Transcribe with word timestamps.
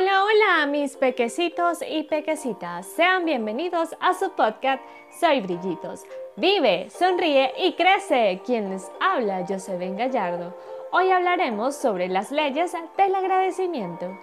Hola, 0.00 0.22
hola, 0.22 0.66
mis 0.66 0.96
pequecitos 0.96 1.78
y 1.82 2.04
pequecitas. 2.04 2.86
Sean 2.86 3.24
bienvenidos 3.24 3.96
a 3.98 4.14
su 4.14 4.30
podcast 4.30 4.80
Soy 5.18 5.40
Brillitos. 5.40 6.04
Vive, 6.36 6.88
sonríe 6.88 7.52
y 7.58 7.72
crece. 7.72 8.40
Quien 8.46 8.70
les 8.70 8.88
habla, 9.00 9.44
Ben 9.76 9.96
Gallardo. 9.96 10.56
Hoy 10.92 11.10
hablaremos 11.10 11.74
sobre 11.74 12.06
las 12.06 12.30
leyes 12.30 12.76
del 12.96 13.12
agradecimiento. 13.12 14.16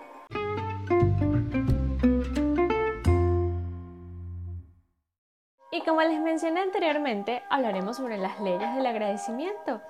Y 5.74 5.82
como 5.82 6.02
les 6.04 6.22
mencioné 6.22 6.62
anteriormente, 6.62 7.44
hablaremos 7.50 7.98
sobre 7.98 8.18
las 8.18 8.40
leyes 8.40 8.76
del 8.76 8.86
agradecimiento. 8.86 9.82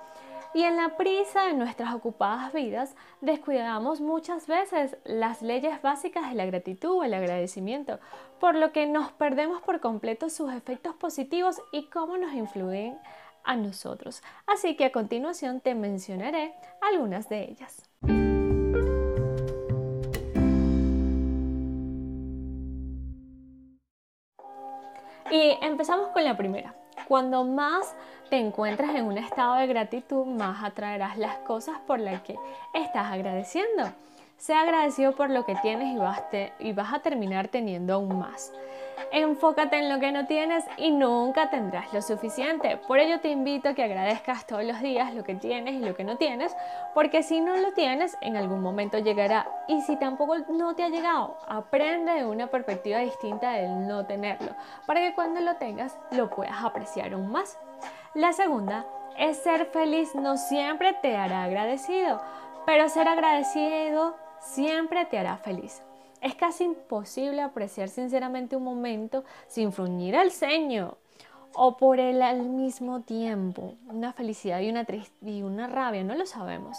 Y 0.54 0.62
en 0.62 0.76
la 0.76 0.96
prisa 0.96 1.46
de 1.46 1.54
nuestras 1.54 1.94
ocupadas 1.94 2.52
vidas, 2.52 2.96
descuidamos 3.20 4.00
muchas 4.00 4.46
veces 4.46 4.96
las 5.04 5.42
leyes 5.42 5.82
básicas 5.82 6.28
de 6.28 6.34
la 6.34 6.46
gratitud 6.46 6.98
o 6.98 7.04
el 7.04 7.14
agradecimiento, 7.14 7.98
por 8.40 8.54
lo 8.54 8.72
que 8.72 8.86
nos 8.86 9.12
perdemos 9.12 9.60
por 9.62 9.80
completo 9.80 10.30
sus 10.30 10.52
efectos 10.52 10.94
positivos 10.94 11.60
y 11.72 11.86
cómo 11.90 12.16
nos 12.16 12.32
influyen 12.32 12.98
a 13.44 13.56
nosotros. 13.56 14.22
Así 14.46 14.76
que 14.76 14.86
a 14.86 14.92
continuación 14.92 15.60
te 15.60 15.74
mencionaré 15.74 16.54
algunas 16.80 17.28
de 17.28 17.44
ellas. 17.44 17.82
Y 25.30 25.58
empezamos 25.60 26.08
con 26.08 26.24
la 26.24 26.36
primera. 26.36 26.74
Cuando 27.06 27.44
más 27.44 27.94
te 28.30 28.36
encuentras 28.36 28.94
en 28.94 29.04
un 29.04 29.16
estado 29.18 29.54
de 29.54 29.66
gratitud, 29.68 30.26
más 30.26 30.64
atraerás 30.64 31.16
las 31.16 31.36
cosas 31.38 31.78
por 31.86 32.00
las 32.00 32.22
que 32.22 32.36
estás 32.74 33.12
agradeciendo. 33.12 33.92
Sea 34.36 34.62
agradecido 34.62 35.12
por 35.12 35.30
lo 35.30 35.44
que 35.44 35.54
tienes 35.56 35.94
y 35.94 35.98
vas, 35.98 36.22
y 36.58 36.72
vas 36.72 36.92
a 36.92 36.98
terminar 36.98 37.48
teniendo 37.48 37.94
aún 37.94 38.18
más. 38.18 38.52
Enfócate 39.12 39.78
en 39.78 39.88
lo 39.88 40.00
que 40.00 40.12
no 40.12 40.26
tienes 40.26 40.64
y 40.76 40.90
nunca 40.90 41.50
tendrás 41.50 41.92
lo 41.92 42.02
suficiente. 42.02 42.76
Por 42.76 42.98
ello 42.98 43.20
te 43.20 43.28
invito 43.28 43.68
a 43.68 43.74
que 43.74 43.82
agradezcas 43.82 44.46
todos 44.46 44.64
los 44.64 44.80
días 44.80 45.14
lo 45.14 45.24
que 45.24 45.34
tienes 45.34 45.74
y 45.74 45.80
lo 45.80 45.94
que 45.94 46.04
no 46.04 46.16
tienes, 46.16 46.54
porque 46.94 47.22
si 47.22 47.40
no 47.40 47.56
lo 47.56 47.72
tienes, 47.72 48.16
en 48.20 48.36
algún 48.36 48.60
momento 48.60 48.98
llegará. 48.98 49.48
Y 49.68 49.80
si 49.82 49.96
tampoco 49.96 50.36
no 50.48 50.74
te 50.74 50.82
ha 50.82 50.88
llegado, 50.88 51.36
aprende 51.48 52.12
de 52.12 52.26
una 52.26 52.48
perspectiva 52.48 52.98
distinta 52.98 53.52
del 53.52 53.86
no 53.86 54.06
tenerlo, 54.06 54.52
para 54.86 55.00
que 55.00 55.14
cuando 55.14 55.40
lo 55.40 55.56
tengas 55.56 55.98
lo 56.10 56.30
puedas 56.30 56.64
apreciar 56.64 57.12
aún 57.12 57.30
más. 57.30 57.58
La 58.14 58.32
segunda 58.32 58.86
es 59.18 59.38
ser 59.38 59.66
feliz 59.66 60.14
no 60.14 60.36
siempre 60.36 60.94
te 60.94 61.16
hará 61.16 61.44
agradecido, 61.44 62.20
pero 62.66 62.88
ser 62.88 63.08
agradecido 63.08 64.16
siempre 64.40 65.04
te 65.06 65.18
hará 65.18 65.36
feliz. 65.36 65.82
Es 66.20 66.34
casi 66.34 66.64
imposible 66.64 67.42
apreciar 67.42 67.88
sinceramente 67.88 68.56
un 68.56 68.64
momento 68.64 69.24
sin 69.48 69.72
fruñir 69.72 70.14
el 70.14 70.30
ceño 70.30 70.96
o 71.54 71.76
por 71.76 72.00
él 72.00 72.22
al 72.22 72.42
mismo 72.42 73.00
tiempo. 73.00 73.74
Una 73.88 74.12
felicidad 74.12 74.60
y 74.60 74.70
una, 74.70 74.86
y 75.22 75.42
una 75.42 75.66
rabia, 75.66 76.04
no 76.04 76.14
lo 76.14 76.26
sabemos. 76.26 76.78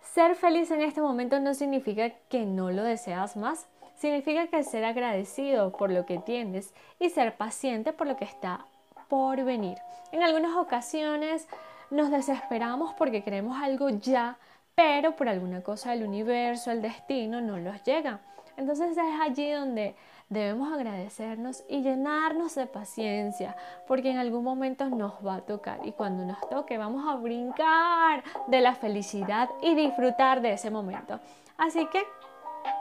Ser 0.00 0.34
feliz 0.34 0.70
en 0.70 0.80
este 0.80 1.00
momento 1.00 1.38
no 1.40 1.54
significa 1.54 2.10
que 2.28 2.46
no 2.46 2.70
lo 2.70 2.82
deseas 2.82 3.36
más, 3.36 3.66
significa 3.96 4.46
que 4.48 4.62
ser 4.62 4.84
agradecido 4.84 5.72
por 5.72 5.90
lo 5.90 6.06
que 6.06 6.18
tienes 6.18 6.72
y 6.98 7.10
ser 7.10 7.36
paciente 7.36 7.92
por 7.92 8.06
lo 8.06 8.16
que 8.16 8.24
está 8.24 8.64
por 9.08 9.42
venir. 9.44 9.78
En 10.12 10.22
algunas 10.22 10.56
ocasiones 10.56 11.46
nos 11.90 12.10
desesperamos 12.10 12.94
porque 12.94 13.22
queremos 13.22 13.60
algo 13.62 13.88
ya, 13.90 14.36
pero 14.74 15.16
por 15.16 15.28
alguna 15.28 15.62
cosa 15.62 15.92
del 15.92 16.04
universo, 16.04 16.70
el 16.70 16.82
destino, 16.82 17.40
no 17.40 17.58
nos 17.58 17.82
llega. 17.84 18.20
Entonces 18.56 18.96
es 18.96 19.20
allí 19.20 19.50
donde 19.52 19.94
debemos 20.28 20.72
agradecernos 20.72 21.64
y 21.68 21.82
llenarnos 21.82 22.54
de 22.54 22.66
paciencia, 22.66 23.56
porque 23.86 24.10
en 24.10 24.18
algún 24.18 24.44
momento 24.44 24.88
nos 24.88 25.14
va 25.24 25.36
a 25.36 25.40
tocar 25.42 25.86
y 25.86 25.92
cuando 25.92 26.24
nos 26.24 26.40
toque 26.48 26.78
vamos 26.78 27.06
a 27.08 27.16
brincar 27.16 28.24
de 28.48 28.60
la 28.60 28.74
felicidad 28.74 29.50
y 29.62 29.74
disfrutar 29.74 30.40
de 30.40 30.54
ese 30.54 30.70
momento. 30.70 31.20
Así 31.56 31.86
que 31.86 32.02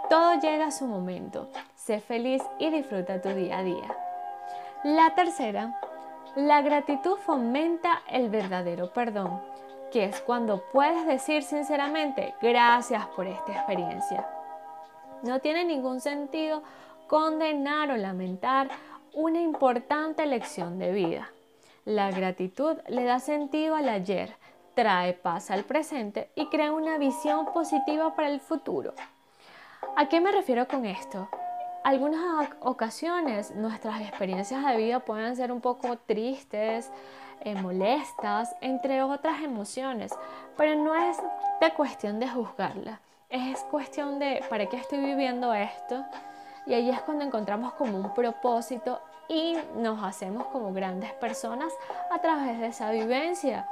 todo 0.10 0.40
llega 0.40 0.68
a 0.68 0.72
su 0.72 0.88
momento. 0.88 1.50
Sé 1.76 2.00
feliz 2.00 2.42
y 2.60 2.70
disfruta 2.70 3.22
tu 3.22 3.30
día 3.30 3.60
a 3.60 3.64
día. 3.64 3.96
La 4.84 5.14
tercera 5.14 5.80
la 6.36 6.62
gratitud 6.62 7.16
fomenta 7.16 8.02
el 8.10 8.30
verdadero 8.30 8.92
perdón, 8.92 9.42
que 9.90 10.04
es 10.04 10.20
cuando 10.20 10.62
puedes 10.74 11.08
decir 11.08 11.44
sinceramente 11.44 12.36
gracias 12.42 13.08
por 13.16 13.26
esta 13.26 13.54
experiencia. 13.54 14.35
No 15.26 15.40
tiene 15.40 15.66
ningún 15.66 16.00
sentido 16.00 16.64
condenar 17.08 17.92
o 17.92 17.98
lamentar 17.98 18.70
una 19.14 19.42
importante 19.42 20.26
lección 20.26 20.80
de 20.80 20.92
vida. 20.92 21.30
La 21.84 22.12
gratitud 22.12 22.78
le 22.88 23.04
da 23.04 23.20
sentido 23.20 23.76
al 23.76 23.90
ayer, 23.90 24.36
trae 24.76 25.14
paz 25.14 25.52
al 25.52 25.64
presente 25.64 26.30
y 26.36 26.48
crea 26.48 26.72
una 26.72 26.98
visión 26.98 27.46
positiva 27.54 28.16
para 28.16 28.30
el 28.30 28.40
futuro. 28.40 28.94
¿A 29.96 30.08
qué 30.08 30.22
me 30.22 30.32
refiero 30.32 30.68
con 30.68 30.86
esto? 30.86 31.28
algunas 31.86 32.50
ocasiones 32.62 33.54
nuestras 33.56 34.02
experiencias 34.02 34.66
de 34.66 34.76
vida 34.76 35.02
pueden 35.02 35.36
ser 35.36 35.52
un 35.52 35.62
poco 35.62 36.00
tristes, 36.00 36.90
eh, 37.42 37.54
molestas, 37.54 38.56
entre 38.62 39.04
otras 39.04 39.44
emociones, 39.44 40.12
pero 40.58 40.74
no 40.84 40.96
es 40.96 41.16
de 41.62 41.72
cuestión 41.76 42.20
de 42.20 42.28
juzgarla, 42.28 43.02
es 43.36 43.60
cuestión 43.64 44.20
de 44.20 44.44
para 44.50 44.68
qué 44.68 44.78
estoy 44.78 45.00
viviendo 45.00 45.54
esto 45.54 46.06
y 46.66 46.74
ahí 46.74 46.90
es 46.90 47.02
cuando 47.02 47.26
encontramos 47.26 47.74
como 47.74 47.98
un 47.98 48.14
propósito 48.14 49.02
y 49.28 49.58
nos 49.76 50.04
hacemos 50.04 50.48
como 50.48 50.74
grandes 50.74 51.12
personas 51.14 51.74
a 52.12 52.20
través 52.20 52.60
de 52.60 52.68
esa 52.68 52.92
vivencia. 52.92 53.68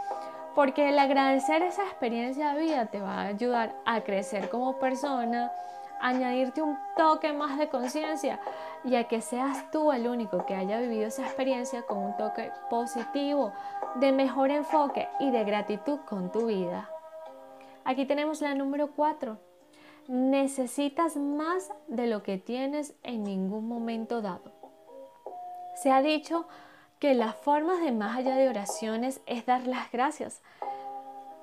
Porque 0.53 0.90
el 0.90 1.00
agradecer 1.00 1.63
esa 1.63 1.84
experiencia 1.84 2.53
de 2.53 2.62
vida 2.62 2.85
te 2.88 3.01
va 3.01 3.22
a 3.22 3.28
ayudar 3.28 3.74
a 3.85 4.01
crecer 4.01 4.50
como 4.50 4.78
persona, 4.78 5.51
añadirte 6.00 6.62
un 6.62 6.78
toque 6.95 7.34
más 7.34 7.57
de 7.57 7.69
conciencia 7.69 8.40
y 8.84 8.95
a 8.95 9.07
que 9.07 9.22
seas 9.22 9.72
tú 9.72 9.91
el 9.91 10.07
único 10.07 10.45
que 10.45 10.56
haya 10.56 10.80
vivido 10.80 11.07
esa 11.07 11.24
experiencia 11.24 11.81
con 11.84 11.97
un 12.00 12.18
toque 12.18 12.51
positivo, 12.69 13.53
de 13.95 14.12
mejor 14.12 14.51
enfoque 14.51 15.07
y 15.19 15.31
de 15.31 15.44
gratitud 15.44 16.00
con 16.01 16.31
tu 16.31 16.47
vida. 16.47 16.90
Aquí 17.85 18.06
tenemos 18.06 18.41
la 18.41 18.53
número 18.53 18.91
4. 18.95 19.53
Necesitas 20.08 21.16
más 21.16 21.72
de 21.88 22.08
lo 22.08 22.24
que 22.24 22.38
tienes 22.38 22.94
en 23.03 23.24
ningún 23.24 23.68
momento 23.68 24.22
dado. 24.22 24.52
Se 25.75 25.91
ha 25.91 26.02
dicho 26.02 26.46
que 27.00 27.14
las 27.14 27.36
formas 27.36 27.81
de 27.81 27.91
más 27.91 28.18
allá 28.18 28.36
de 28.36 28.50
oraciones 28.50 29.22
es 29.25 29.46
dar 29.46 29.68
las 29.68 29.92
gracias 29.92 30.42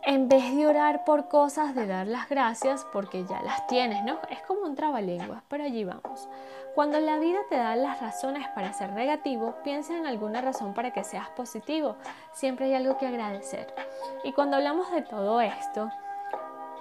en 0.02 0.28
vez 0.28 0.56
de 0.56 0.66
orar 0.66 1.04
por 1.04 1.28
cosas, 1.28 1.74
de 1.74 1.86
dar 1.86 2.06
las 2.06 2.28
gracias 2.28 2.86
porque 2.92 3.24
ya 3.26 3.42
las 3.42 3.66
tienes, 3.66 4.02
¿no? 4.02 4.18
Es 4.30 4.40
como 4.42 4.62
un 4.62 4.74
trabalenguas, 4.74 5.42
pero 5.48 5.64
allí 5.64 5.84
vamos. 5.84 6.28
Cuando 6.74 6.98
la 7.00 7.18
vida 7.18 7.38
te 7.48 7.56
da 7.56 7.76
las 7.76 8.00
razones 8.00 8.46
para 8.54 8.72
ser 8.72 8.92
negativo, 8.92 9.56
piensa 9.62 9.96
en 9.96 10.06
alguna 10.06 10.40
razón 10.40 10.72
para 10.72 10.92
que 10.92 11.04
seas 11.04 11.28
positivo. 11.30 11.96
Siempre 12.32 12.66
hay 12.66 12.74
algo 12.74 12.96
que 12.96 13.06
agradecer. 13.06 13.72
Y 14.24 14.32
cuando 14.32 14.56
hablamos 14.56 14.90
de 14.90 15.02
todo 15.02 15.40
esto, 15.40 15.90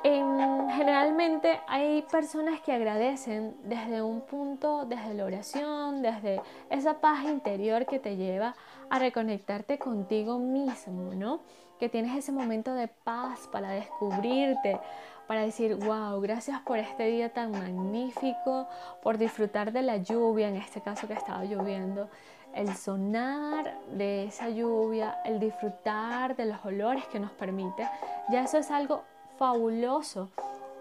generalmente 0.04 1.60
hay 1.68 2.04
personas 2.04 2.62
que 2.62 2.72
agradecen 2.72 3.56
desde 3.64 4.02
un 4.02 4.22
punto, 4.22 4.86
desde 4.86 5.14
la 5.14 5.26
oración, 5.26 6.02
desde 6.02 6.42
esa 6.70 6.96
paz 7.02 7.26
interior 7.26 7.86
que 7.86 8.00
te 8.00 8.16
lleva 8.16 8.56
a 8.90 9.00
reconectarte 9.00 9.78
contigo 9.78 10.40
mismo, 10.40 11.14
¿no? 11.14 11.42
Que 11.80 11.90
tienes 11.90 12.18
ese 12.18 12.32
momento 12.32 12.74
de 12.74 12.88
paz 12.88 13.48
para 13.52 13.72
descubrirte, 13.72 14.80
para 15.28 15.42
decir, 15.42 15.76
wow, 15.76 16.20
gracias 16.22 16.60
por 16.62 16.80
este 16.80 17.06
día 17.06 17.34
tan 17.34 17.52
magnífico, 17.52 18.68
por 19.04 19.18
disfrutar 19.18 19.72
de 19.72 19.82
la 19.82 19.98
lluvia, 19.98 20.48
en 20.48 20.56
este 20.56 20.82
caso 20.82 21.08
que 21.08 21.14
estaba 21.14 21.44
lloviendo, 21.44 22.10
el 22.56 22.76
sonar 22.76 23.80
de 23.92 24.26
esa 24.26 24.50
lluvia, 24.50 25.20
el 25.26 25.40
disfrutar 25.40 26.36
de 26.36 26.46
los 26.46 26.66
olores 26.66 27.06
que 27.08 27.20
nos 27.20 27.32
permite, 27.32 27.88
ya 28.32 28.44
eso 28.44 28.58
es 28.58 28.72
algo 28.72 29.04
fabuloso 29.40 30.30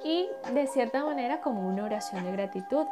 y 0.04 0.28
de 0.52 0.66
cierta 0.66 1.04
manera 1.04 1.40
como 1.40 1.66
una 1.66 1.84
oración 1.84 2.24
de 2.24 2.32
gratitud. 2.32 2.86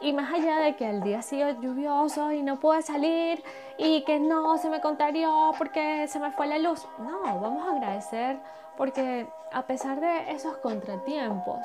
Y 0.00 0.14
más 0.14 0.32
allá 0.32 0.56
de 0.60 0.76
que 0.76 0.88
el 0.88 1.02
día 1.02 1.20
siga 1.20 1.50
lluvioso 1.60 2.32
y 2.32 2.42
no 2.42 2.58
puedo 2.58 2.80
salir 2.80 3.42
y 3.76 4.02
que 4.04 4.18
no 4.18 4.56
se 4.56 4.70
me 4.70 4.80
contagió 4.80 5.52
porque 5.58 6.08
se 6.08 6.18
me 6.18 6.30
fue 6.30 6.46
la 6.46 6.58
luz, 6.58 6.86
no, 6.98 7.20
vamos 7.38 7.68
a 7.68 7.72
agradecer 7.72 8.38
porque 8.78 9.28
a 9.52 9.62
pesar 9.66 10.00
de 10.00 10.30
esos 10.32 10.56
contratiempos, 10.58 11.58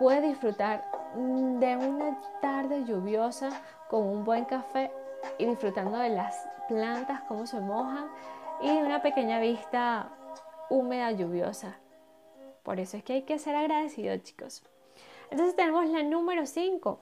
puedes 0.00 0.22
disfrutar 0.22 0.84
de 1.14 1.76
una 1.76 2.18
tarde 2.40 2.84
lluviosa 2.84 3.50
con 3.88 4.02
un 4.02 4.24
buen 4.24 4.46
café 4.46 4.90
y 5.38 5.44
disfrutando 5.44 5.98
de 5.98 6.08
las 6.08 6.48
plantas, 6.66 7.20
cómo 7.28 7.46
se 7.46 7.60
mojan 7.60 8.06
y 8.62 8.70
una 8.70 9.00
pequeña 9.00 9.38
vista 9.38 10.08
húmeda 10.70 11.12
lluviosa. 11.12 11.76
Por 12.62 12.80
eso 12.80 12.96
es 12.96 13.04
que 13.04 13.14
hay 13.14 13.22
que 13.22 13.38
ser 13.38 13.56
agradecidos, 13.56 14.22
chicos. 14.22 14.62
Entonces 15.30 15.56
tenemos 15.56 15.86
la 15.88 16.02
número 16.02 16.46
5. 16.46 17.00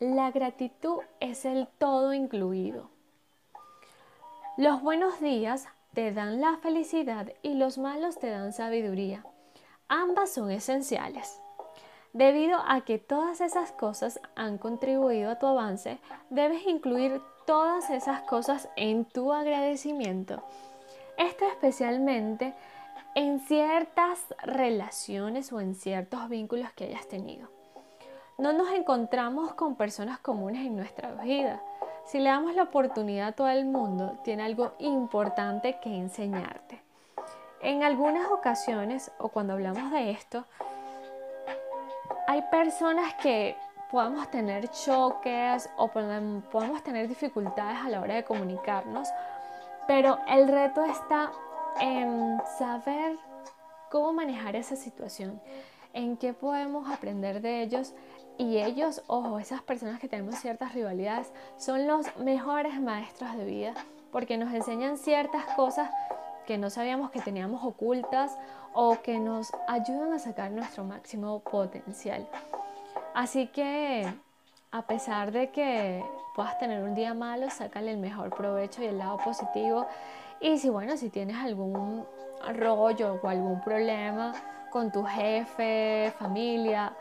La 0.00 0.30
gratitud 0.30 0.98
es 1.20 1.44
el 1.44 1.68
todo 1.78 2.12
incluido. 2.12 2.90
Los 4.56 4.82
buenos 4.82 5.20
días 5.20 5.66
te 5.94 6.12
dan 6.12 6.40
la 6.40 6.56
felicidad 6.58 7.32
y 7.42 7.54
los 7.54 7.78
malos 7.78 8.18
te 8.18 8.28
dan 8.28 8.52
sabiduría. 8.52 9.24
Ambas 9.88 10.30
son 10.30 10.50
esenciales. 10.50 11.40
Debido 12.12 12.60
a 12.66 12.82
que 12.82 12.98
todas 12.98 13.40
esas 13.40 13.72
cosas 13.72 14.20
han 14.36 14.58
contribuido 14.58 15.32
a 15.32 15.38
tu 15.38 15.46
avance, 15.46 15.98
debes 16.30 16.66
incluir 16.66 17.20
todas 17.46 17.90
esas 17.90 18.22
cosas 18.22 18.68
en 18.76 19.04
tu 19.04 19.32
agradecimiento. 19.32 20.42
Esto 21.18 21.46
especialmente 21.48 22.54
en 23.14 23.40
ciertas 23.40 24.34
relaciones 24.42 25.52
o 25.52 25.60
en 25.60 25.74
ciertos 25.74 26.28
vínculos 26.28 26.72
que 26.72 26.84
hayas 26.84 27.06
tenido. 27.08 27.48
No 28.38 28.52
nos 28.52 28.72
encontramos 28.72 29.54
con 29.54 29.76
personas 29.76 30.18
comunes 30.18 30.66
en 30.66 30.76
nuestra 30.76 31.12
vida. 31.12 31.62
Si 32.06 32.18
le 32.18 32.30
damos 32.30 32.54
la 32.54 32.64
oportunidad 32.64 33.28
a 33.28 33.32
todo 33.32 33.48
el 33.48 33.64
mundo, 33.64 34.18
tiene 34.24 34.42
algo 34.42 34.72
importante 34.80 35.78
que 35.80 35.96
enseñarte. 35.96 36.82
En 37.62 37.82
algunas 37.82 38.30
ocasiones, 38.30 39.10
o 39.18 39.28
cuando 39.28 39.54
hablamos 39.54 39.90
de 39.92 40.10
esto, 40.10 40.44
hay 42.26 42.42
personas 42.50 43.14
que 43.14 43.56
podemos 43.90 44.28
tener 44.30 44.68
choques 44.70 45.70
o 45.76 45.88
podemos 45.88 46.82
tener 46.82 47.06
dificultades 47.06 47.78
a 47.78 47.88
la 47.88 48.00
hora 48.00 48.16
de 48.16 48.24
comunicarnos, 48.24 49.08
pero 49.86 50.18
el 50.26 50.48
reto 50.48 50.84
está 50.84 51.30
en 51.80 52.40
saber 52.58 53.16
cómo 53.90 54.12
manejar 54.12 54.56
esa 54.56 54.76
situación, 54.76 55.40
en 55.92 56.16
qué 56.16 56.32
podemos 56.32 56.90
aprender 56.90 57.40
de 57.40 57.62
ellos 57.62 57.94
y 58.38 58.58
ellos, 58.58 59.02
ojo, 59.06 59.38
esas 59.38 59.62
personas 59.62 60.00
que 60.00 60.08
tenemos 60.08 60.36
ciertas 60.36 60.74
rivalidades, 60.74 61.32
son 61.56 61.86
los 61.86 62.16
mejores 62.16 62.80
maestros 62.80 63.36
de 63.36 63.44
vida 63.44 63.74
porque 64.10 64.36
nos 64.36 64.52
enseñan 64.52 64.96
ciertas 64.96 65.44
cosas 65.56 65.90
que 66.46 66.58
no 66.58 66.70
sabíamos 66.70 67.10
que 67.10 67.20
teníamos 67.20 67.64
ocultas 67.64 68.36
o 68.72 69.00
que 69.02 69.18
nos 69.18 69.52
ayudan 69.68 70.12
a 70.12 70.18
sacar 70.18 70.50
nuestro 70.50 70.84
máximo 70.84 71.40
potencial. 71.40 72.28
Así 73.14 73.46
que 73.46 74.12
a 74.72 74.82
pesar 74.82 75.30
de 75.30 75.50
que 75.50 76.04
puedas 76.34 76.58
tener 76.58 76.82
un 76.82 76.94
día 76.96 77.14
malo, 77.14 77.48
sácale 77.48 77.92
el 77.92 77.98
mejor 77.98 78.30
provecho 78.30 78.82
y 78.82 78.86
el 78.86 78.98
lado 78.98 79.18
positivo. 79.18 79.86
Y 80.40 80.58
si 80.58 80.68
bueno, 80.68 80.96
si 80.96 81.10
tienes 81.10 81.36
algún 81.36 82.06
rollo 82.56 83.20
o 83.22 83.28
algún 83.28 83.60
problema 83.60 84.32
con 84.70 84.90
tu 84.90 85.04
jefe, 85.04 86.12
familia, 86.18 86.92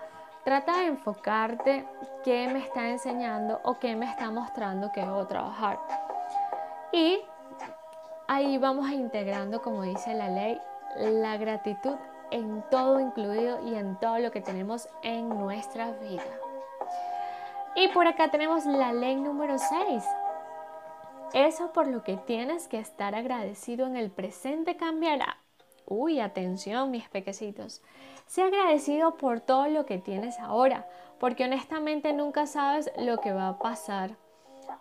trata 0.44 0.80
de 0.80 0.88
enfocarte 0.88 1.86
qué 2.24 2.48
me 2.48 2.60
está 2.60 2.90
enseñando 2.90 3.60
o 3.64 3.80
qué 3.80 3.96
me 3.96 4.06
está 4.10 4.30
mostrando 4.32 4.92
que 4.92 5.02
debo 5.02 5.26
trabajar. 5.26 5.80
Y 6.92 7.20
ahí 8.28 8.58
vamos 8.58 8.90
integrando, 8.92 9.62
como 9.62 9.82
dice 9.82 10.14
la 10.14 10.30
ley, 10.30 10.62
la 10.98 11.38
gratitud 11.38 11.96
en 12.32 12.64
todo 12.70 13.00
incluido 13.00 13.60
y 13.68 13.76
en 13.76 13.96
todo 14.00 14.20
lo 14.20 14.32
que 14.32 14.42
tenemos 14.42 14.90
en 15.02 15.30
nuestra 15.30 15.92
vida. 15.92 16.24
Y 17.76 17.88
por 17.90 18.08
acá 18.08 18.30
tenemos 18.30 18.66
la 18.66 18.94
ley 18.94 19.16
número 19.16 19.58
6. 19.58 20.04
Eso 21.34 21.74
por 21.74 21.88
lo 21.88 22.04
que 22.04 22.18
tienes 22.18 22.68
que 22.68 22.80
estar 22.80 23.16
agradecido 23.16 23.88
en 23.88 23.98
el 23.98 24.12
presente 24.12 24.78
cambiará. 24.78 25.38
Uy, 25.86 26.20
atención 26.20 26.92
mis 26.92 27.10
pequecitos. 27.10 27.82
Sé 28.28 28.44
agradecido 28.44 29.18
por 29.18 29.40
todo 29.40 29.68
lo 29.68 29.86
que 29.86 29.98
tienes 29.98 30.40
ahora, 30.40 30.88
porque 31.20 31.46
honestamente 31.46 32.14
nunca 32.14 32.46
sabes 32.46 32.92
lo 32.98 33.18
que 33.18 33.34
va 33.34 33.50
a 33.50 33.58
pasar 33.58 34.16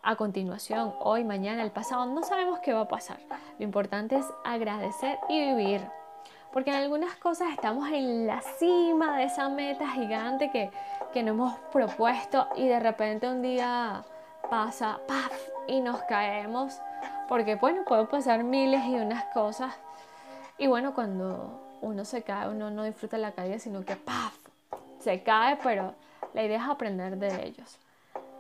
a 0.02 0.16
continuación, 0.16 0.94
hoy, 1.00 1.24
mañana, 1.24 1.62
el 1.62 1.70
pasado. 1.70 2.06
No 2.06 2.22
sabemos 2.22 2.60
qué 2.60 2.72
va 2.72 2.82
a 2.82 2.88
pasar. 2.88 3.18
Lo 3.58 3.64
importante 3.64 4.16
es 4.16 4.26
agradecer 4.44 5.18
y 5.28 5.54
vivir 5.54 5.80
porque 6.52 6.70
en 6.70 6.76
algunas 6.76 7.16
cosas 7.16 7.50
estamos 7.50 7.88
en 7.90 8.26
la 8.26 8.42
cima 8.42 9.16
de 9.16 9.24
esa 9.24 9.48
meta 9.48 9.88
gigante 9.88 10.50
que, 10.50 10.70
que 11.12 11.22
nos 11.22 11.32
hemos 11.32 11.58
propuesto 11.72 12.46
y 12.56 12.68
de 12.68 12.78
repente 12.78 13.26
un 13.26 13.42
día 13.42 14.04
pasa, 14.50 15.00
¡paf! 15.08 15.51
Y 15.66 15.80
nos 15.80 16.02
caemos, 16.02 16.80
porque 17.28 17.56
bueno, 17.56 17.84
pueden 17.84 18.06
pasar 18.06 18.44
miles 18.44 18.84
y 18.84 18.94
unas 18.94 19.24
cosas. 19.32 19.74
Y 20.58 20.66
bueno, 20.66 20.94
cuando 20.94 21.60
uno 21.80 22.04
se 22.04 22.22
cae, 22.22 22.48
uno 22.48 22.70
no 22.70 22.84
disfruta 22.84 23.18
la 23.18 23.32
caída, 23.32 23.58
sino 23.58 23.84
que 23.84 23.96
¡paf! 23.96 24.36
se 25.00 25.22
cae, 25.22 25.58
pero 25.62 25.94
la 26.32 26.44
idea 26.44 26.58
es 26.58 26.68
aprender 26.68 27.18
de 27.18 27.46
ellos. 27.46 27.78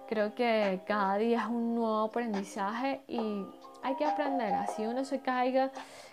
Creo 0.08 0.34
que 0.34 0.80
cada 0.86 1.16
día 1.16 1.40
es 1.42 1.46
un 1.46 1.74
nuevo 1.74 2.04
aprendizaje 2.04 3.00
y 3.08 3.46
hay 3.82 3.96
que 3.96 4.04
aprender. 4.04 4.52
Así 4.54 4.86
uno 4.86 5.04
se 5.04 5.20
caiga 5.20 5.70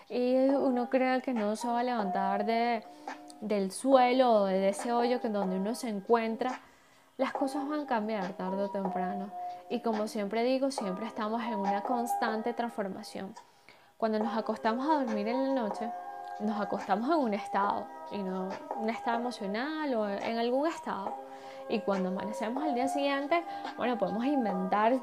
y 0.08 0.34
uno 0.48 0.90
cree 0.90 1.22
que 1.22 1.32
no 1.32 1.54
se 1.56 1.68
va 1.68 1.80
a 1.80 1.84
levantar 1.84 2.44
de, 2.44 2.82
del 3.40 3.70
suelo 3.70 4.32
o 4.32 4.44
de 4.46 4.70
ese 4.70 4.92
hoyo 4.92 5.20
que 5.20 5.28
donde 5.28 5.56
uno 5.56 5.74
se 5.74 5.88
encuentra, 5.88 6.60
las 7.16 7.32
cosas 7.32 7.68
van 7.68 7.80
a 7.80 7.86
cambiar 7.86 8.32
tarde 8.32 8.64
o 8.64 8.70
temprano. 8.70 9.30
Y 9.70 9.80
como 9.80 10.08
siempre 10.08 10.42
digo, 10.42 10.72
siempre 10.72 11.06
estamos 11.06 11.42
en 11.44 11.54
una 11.54 11.82
constante 11.82 12.52
transformación. 12.52 13.32
Cuando 13.96 14.18
nos 14.18 14.36
acostamos 14.36 14.90
a 14.90 15.04
dormir 15.04 15.28
en 15.28 15.54
la 15.54 15.62
noche, 15.62 15.88
nos 16.40 16.60
acostamos 16.60 17.08
en 17.08 17.16
un 17.16 17.34
estado, 17.34 17.86
y 18.10 18.18
no 18.18 18.48
un 18.76 18.90
estado 18.90 19.20
emocional 19.20 19.94
o 19.94 20.08
en 20.08 20.38
algún 20.38 20.66
estado. 20.66 21.14
Y 21.68 21.78
cuando 21.80 22.08
amanecemos 22.08 22.64
al 22.64 22.74
día 22.74 22.88
siguiente, 22.88 23.44
bueno, 23.76 23.96
podemos 23.96 24.24
inventar 24.24 24.98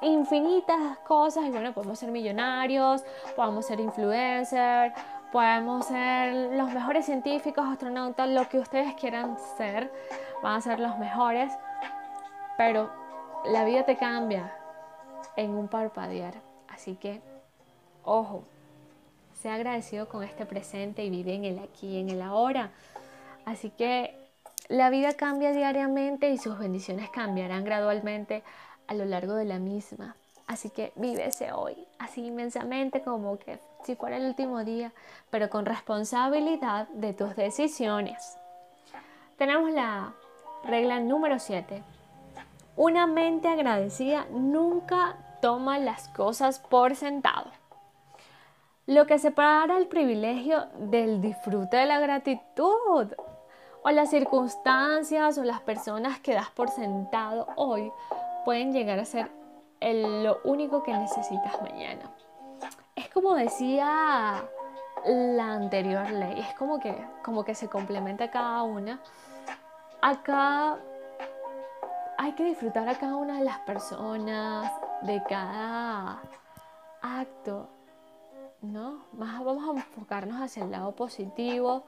infinitas 0.00 0.96
cosas 1.06 1.44
y 1.44 1.50
bueno, 1.50 1.74
podemos 1.74 1.98
ser 1.98 2.10
millonarios, 2.10 3.04
podemos 3.36 3.66
ser 3.66 3.80
influencers, 3.80 4.94
podemos 5.30 5.84
ser 5.84 6.56
los 6.56 6.72
mejores 6.72 7.04
científicos, 7.04 7.66
astronautas, 7.68 8.30
lo 8.30 8.48
que 8.48 8.60
ustedes 8.60 8.94
quieran 8.94 9.36
ser, 9.58 9.92
van 10.42 10.54
a 10.54 10.60
ser 10.62 10.80
los 10.80 10.96
mejores, 10.98 11.52
pero 12.56 13.05
la 13.50 13.64
vida 13.64 13.84
te 13.84 13.96
cambia 13.96 14.56
en 15.36 15.50
un 15.50 15.68
parpadear. 15.68 16.34
Así 16.68 16.96
que, 16.96 17.20
ojo, 18.04 18.44
sea 19.34 19.54
agradecido 19.54 20.08
con 20.08 20.22
este 20.22 20.46
presente 20.46 21.04
y 21.04 21.10
vive 21.10 21.34
en 21.34 21.44
el 21.44 21.58
aquí, 21.58 21.98
en 21.98 22.10
el 22.10 22.22
ahora. 22.22 22.70
Así 23.44 23.70
que 23.70 24.14
la 24.68 24.90
vida 24.90 25.14
cambia 25.14 25.52
diariamente 25.52 26.30
y 26.30 26.38
sus 26.38 26.58
bendiciones 26.58 27.08
cambiarán 27.10 27.64
gradualmente 27.64 28.42
a 28.88 28.94
lo 28.94 29.04
largo 29.04 29.34
de 29.34 29.44
la 29.44 29.58
misma. 29.58 30.16
Así 30.46 30.70
que 30.70 30.92
ese 30.96 31.52
hoy, 31.52 31.76
así 31.98 32.24
inmensamente 32.24 33.02
como 33.02 33.38
que 33.38 33.58
si 33.84 33.96
fuera 33.96 34.16
el 34.16 34.26
último 34.26 34.64
día, 34.64 34.92
pero 35.30 35.50
con 35.50 35.66
responsabilidad 35.66 36.88
de 36.88 37.12
tus 37.14 37.34
decisiones. 37.36 38.36
Tenemos 39.38 39.70
la 39.70 40.14
regla 40.64 41.00
número 41.00 41.38
7. 41.38 41.82
Una 42.76 43.06
mente 43.06 43.48
agradecida 43.48 44.26
nunca 44.30 45.16
toma 45.40 45.78
las 45.78 46.08
cosas 46.08 46.58
por 46.58 46.94
sentado. 46.94 47.50
Lo 48.84 49.06
que 49.06 49.18
separa 49.18 49.78
el 49.78 49.86
privilegio 49.86 50.66
del 50.78 51.22
disfrute 51.22 51.78
de 51.78 51.86
la 51.86 51.98
gratitud 52.00 53.14
o 53.82 53.90
las 53.90 54.10
circunstancias 54.10 55.38
o 55.38 55.44
las 55.44 55.60
personas 55.62 56.20
que 56.20 56.34
das 56.34 56.50
por 56.50 56.68
sentado 56.68 57.48
hoy 57.56 57.90
pueden 58.44 58.74
llegar 58.74 58.98
a 58.98 59.06
ser 59.06 59.30
lo 59.80 60.40
único 60.44 60.82
que 60.82 60.92
necesitas 60.92 61.60
mañana. 61.62 62.10
Es 62.94 63.08
como 63.08 63.34
decía 63.34 64.44
la 65.06 65.52
anterior 65.52 66.10
ley, 66.10 66.40
es 66.40 66.54
como 66.56 66.78
que, 66.78 66.94
como 67.24 67.42
que 67.42 67.54
se 67.54 67.68
complementa 67.68 68.30
cada 68.30 68.62
una. 68.64 69.00
Acá 70.02 70.78
hay 72.18 72.32
que 72.32 72.44
disfrutar 72.44 72.88
a 72.88 72.98
cada 72.98 73.16
una 73.16 73.38
de 73.38 73.44
las 73.44 73.58
personas, 73.60 74.72
de 75.02 75.22
cada 75.28 76.22
acto, 77.02 77.68
¿no? 78.62 79.04
Más 79.12 79.44
vamos 79.44 79.68
a 79.68 79.80
enfocarnos 79.80 80.40
hacia 80.40 80.64
el 80.64 80.70
lado 80.70 80.92
positivo, 80.92 81.84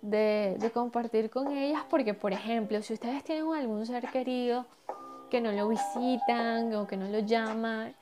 de, 0.00 0.70
compartir 0.72 1.30
con 1.30 1.50
ellas, 1.50 1.82
porque 1.90 2.14
por 2.14 2.32
ejemplo, 2.32 2.80
si 2.82 2.94
ustedes 2.94 3.24
tienen 3.24 3.52
algún 3.52 3.84
ser 3.86 4.06
querido 4.08 4.66
que 5.30 5.40
no 5.40 5.52
lo 5.52 5.68
visitan 5.68 6.74
o 6.74 6.86
que 6.86 6.96
no 6.96 7.08
lo 7.08 7.18
llaman 7.18 7.94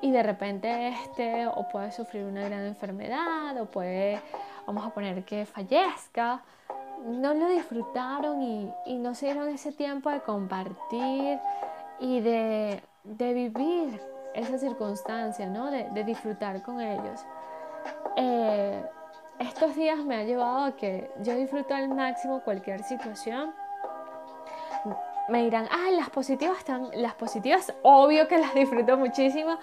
y 0.00 0.10
de 0.12 0.22
repente 0.22 0.88
este 0.88 1.46
o 1.46 1.68
puede 1.68 1.92
sufrir 1.92 2.24
una 2.24 2.48
gran 2.48 2.64
enfermedad 2.64 3.60
o 3.60 3.66
puede, 3.66 4.20
vamos 4.66 4.86
a 4.86 4.90
poner 4.90 5.24
que 5.24 5.44
fallezca, 5.44 6.42
no 7.06 7.34
lo 7.34 7.48
disfrutaron 7.48 8.42
y, 8.42 8.98
no 8.98 9.14
se 9.14 9.26
dieron 9.26 9.48
ese 9.48 9.72
tiempo 9.72 10.10
de 10.10 10.20
compartir 10.20 11.38
y 11.98 12.20
de, 12.20 12.82
vivir 13.04 14.00
esa 14.34 14.58
circunstancia, 14.58 15.46
¿no? 15.48 15.70
de, 15.70 15.88
de 15.90 16.04
disfrutar 16.04 16.62
con 16.62 16.80
ellos. 16.80 17.20
Eh, 18.16 18.84
estos 19.38 19.74
días 19.74 19.98
me 20.04 20.16
ha 20.16 20.24
llevado 20.24 20.66
a 20.66 20.76
que 20.76 21.10
yo 21.22 21.34
disfruto 21.34 21.74
al 21.74 21.88
máximo 21.88 22.40
cualquier 22.40 22.82
situación 22.82 23.54
me 25.30 25.42
dirán, 25.44 25.66
ah, 25.70 25.90
las 25.92 26.10
positivas 26.10 26.58
están, 26.58 26.90
las 26.94 27.14
positivas, 27.14 27.72
obvio 27.82 28.28
que 28.28 28.38
las 28.38 28.54
disfruto 28.54 28.96
muchísimo, 28.96 29.58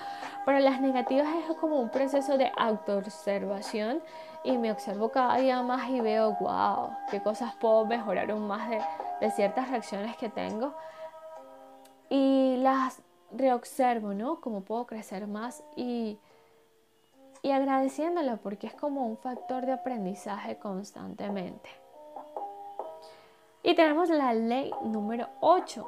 pero 0.45 0.59
las 0.59 0.81
negativas 0.81 1.27
es 1.49 1.55
como 1.57 1.79
un 1.79 1.89
proceso 1.89 2.37
de 2.37 2.51
autoobservación 2.57 4.01
y 4.43 4.57
me 4.57 4.71
observo 4.71 5.11
cada 5.11 5.37
día 5.37 5.61
más 5.61 5.89
y 5.89 5.99
veo, 5.99 6.37
wow, 6.39 6.91
qué 7.11 7.21
cosas 7.21 7.53
puedo 7.55 7.85
mejorar 7.85 8.31
aún 8.31 8.47
más 8.47 8.69
de, 8.69 8.81
de 9.19 9.31
ciertas 9.31 9.69
reacciones 9.69 10.15
que 10.17 10.29
tengo. 10.29 10.73
Y 12.09 12.55
las 12.57 13.01
reobservo, 13.31 14.13
¿no? 14.13 14.39
Cómo 14.39 14.61
puedo 14.61 14.85
crecer 14.87 15.27
más 15.27 15.63
y, 15.75 16.17
y 17.41 17.51
agradeciéndola 17.51 18.37
porque 18.37 18.67
es 18.67 18.73
como 18.73 19.05
un 19.05 19.17
factor 19.17 19.65
de 19.65 19.73
aprendizaje 19.73 20.57
constantemente. 20.57 21.69
Y 23.67 23.75
tenemos 23.75 24.07
la 24.07 24.33
ley 24.33 24.71
número 24.81 25.27
8. 25.41 25.85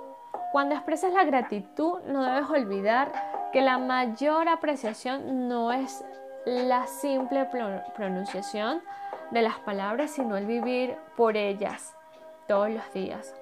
Cuando 0.52 0.76
expresas 0.76 1.14
la 1.14 1.24
gratitud, 1.24 2.02
no 2.08 2.26
debes 2.26 2.50
olvidar 2.50 3.10
que 3.54 3.62
la 3.62 3.78
mayor 3.78 4.50
apreciación 4.50 5.48
no 5.48 5.72
es 5.72 6.04
la 6.46 6.88
simple 6.88 7.48
pronunciación 7.96 8.82
de 9.32 9.44
las 9.44 9.60
palabras, 9.60 10.12
sino 10.12 10.36
el 10.36 10.46
vivir 10.46 10.98
por 11.16 11.38
ellas 11.38 11.96
todos 12.50 12.70
los 12.70 12.92
días. 12.92 13.34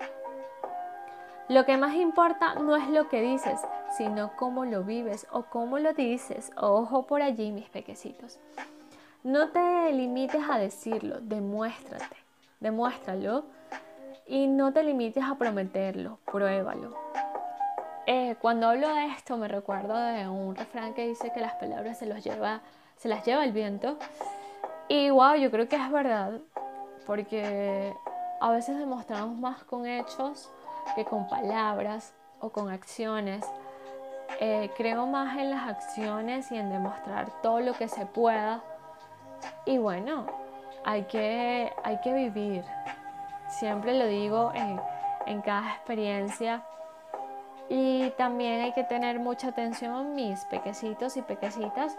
Lo 1.50 1.65
que 1.65 1.77
más 1.77 1.96
importa 1.96 2.53
no 2.53 2.75
es 2.75 2.88
lo 2.89 3.10
que 3.10 3.22
dices, 3.22 3.60
sino 3.98 4.36
cómo 4.36 4.65
lo 4.65 4.84
vives 4.84 5.25
o 5.32 5.46
cómo 5.46 5.79
lo 5.79 5.94
dices. 5.94 6.51
Ojo 6.58 7.08
por 7.08 7.24
allí, 7.24 7.51
mis 7.51 7.70
pequecitos. 7.70 8.38
No 9.24 9.50
te 9.50 9.91
limites 9.94 10.44
a 10.48 10.60
decirlo, 10.60 11.22
demuéstrate, 11.22 12.17
demuéstralo 12.60 13.58
y 14.27 14.48
no 14.48 14.74
te 14.74 14.84
limites 14.84 15.24
a 15.24 15.36
prometerlo, 15.36 16.19
pruébalo. 16.25 16.96
Eh, 18.05 18.36
cuando 18.41 18.69
hablo 18.69 18.93
de 18.93 19.07
esto 19.07 19.38
me 19.38 19.48
recuerdo 19.48 19.98
de 19.98 20.27
un 20.27 20.55
refrán 20.55 20.93
que 20.93 21.07
dice 21.07 21.31
que 21.34 21.41
las 21.41 21.55
palabras 21.55 21.98
se, 21.98 22.05
los 22.05 22.24
lleva, 22.24 22.62
se 22.96 23.10
las 23.10 23.25
lleva 23.25 23.43
el 23.43 23.51
viento. 23.51 23.98
Y 24.88 25.10
wow, 25.10 25.36
yo 25.36 25.51
creo 25.51 25.67
que 25.67 25.75
es 25.75 25.91
verdad, 25.91 26.39
porque 27.05 27.93
a 28.39 28.51
veces 28.51 28.77
demostramos 28.77 29.38
más 29.38 29.63
con 29.63 29.86
hechos 29.86 30.50
que 30.96 31.03
con 31.03 31.27
palabras 31.27 32.13
o 32.39 32.50
con 32.50 32.69
acciones. 32.69 33.46
Eh, 34.39 34.69
creo 34.77 35.05
más 35.07 35.38
en 35.38 35.50
las 35.50 35.67
acciones 35.67 36.51
y 36.51 36.57
en 36.57 36.69
demostrar 36.69 37.41
todo 37.41 37.60
lo 37.60 37.74
que 37.74 37.88
se 37.88 38.05
pueda. 38.05 38.62
Y 39.65 39.77
bueno, 39.77 40.25
hay 40.86 41.03
que, 41.03 41.74
hay 41.84 42.00
que 42.01 42.13
vivir, 42.13 42.63
Siempre 43.48 43.98
lo 43.98 44.06
digo 44.06 44.51
en, 44.54 45.42
cada 45.42 45.74
experiencia. 45.74 46.63
Y 47.70 48.12
también 48.12 48.62
hay 48.62 48.74
que 48.74 48.84
tener 48.84 49.20
mucha 49.20 49.50
atención, 49.50 50.16
mis 50.16 50.46
pequecitos 50.46 51.18
y 51.18 51.22
pequecitas, 51.22 51.98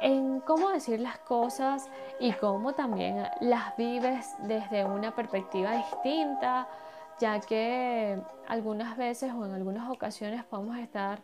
en 0.00 0.40
cómo 0.40 0.70
decir 0.70 1.00
las 1.00 1.18
cosas 1.18 1.88
y 2.18 2.32
cómo 2.32 2.72
también 2.72 3.26
las 3.40 3.76
vives 3.76 4.34
desde 4.40 4.84
una 4.84 5.14
perspectiva 5.14 5.72
distinta, 5.72 6.68
ya 7.18 7.40
que 7.40 8.20
algunas 8.48 8.96
veces 8.96 9.32
o 9.34 9.44
en 9.44 9.52
algunas 9.52 9.90
ocasiones 9.90 10.44
podemos 10.44 10.78
estar 10.78 11.22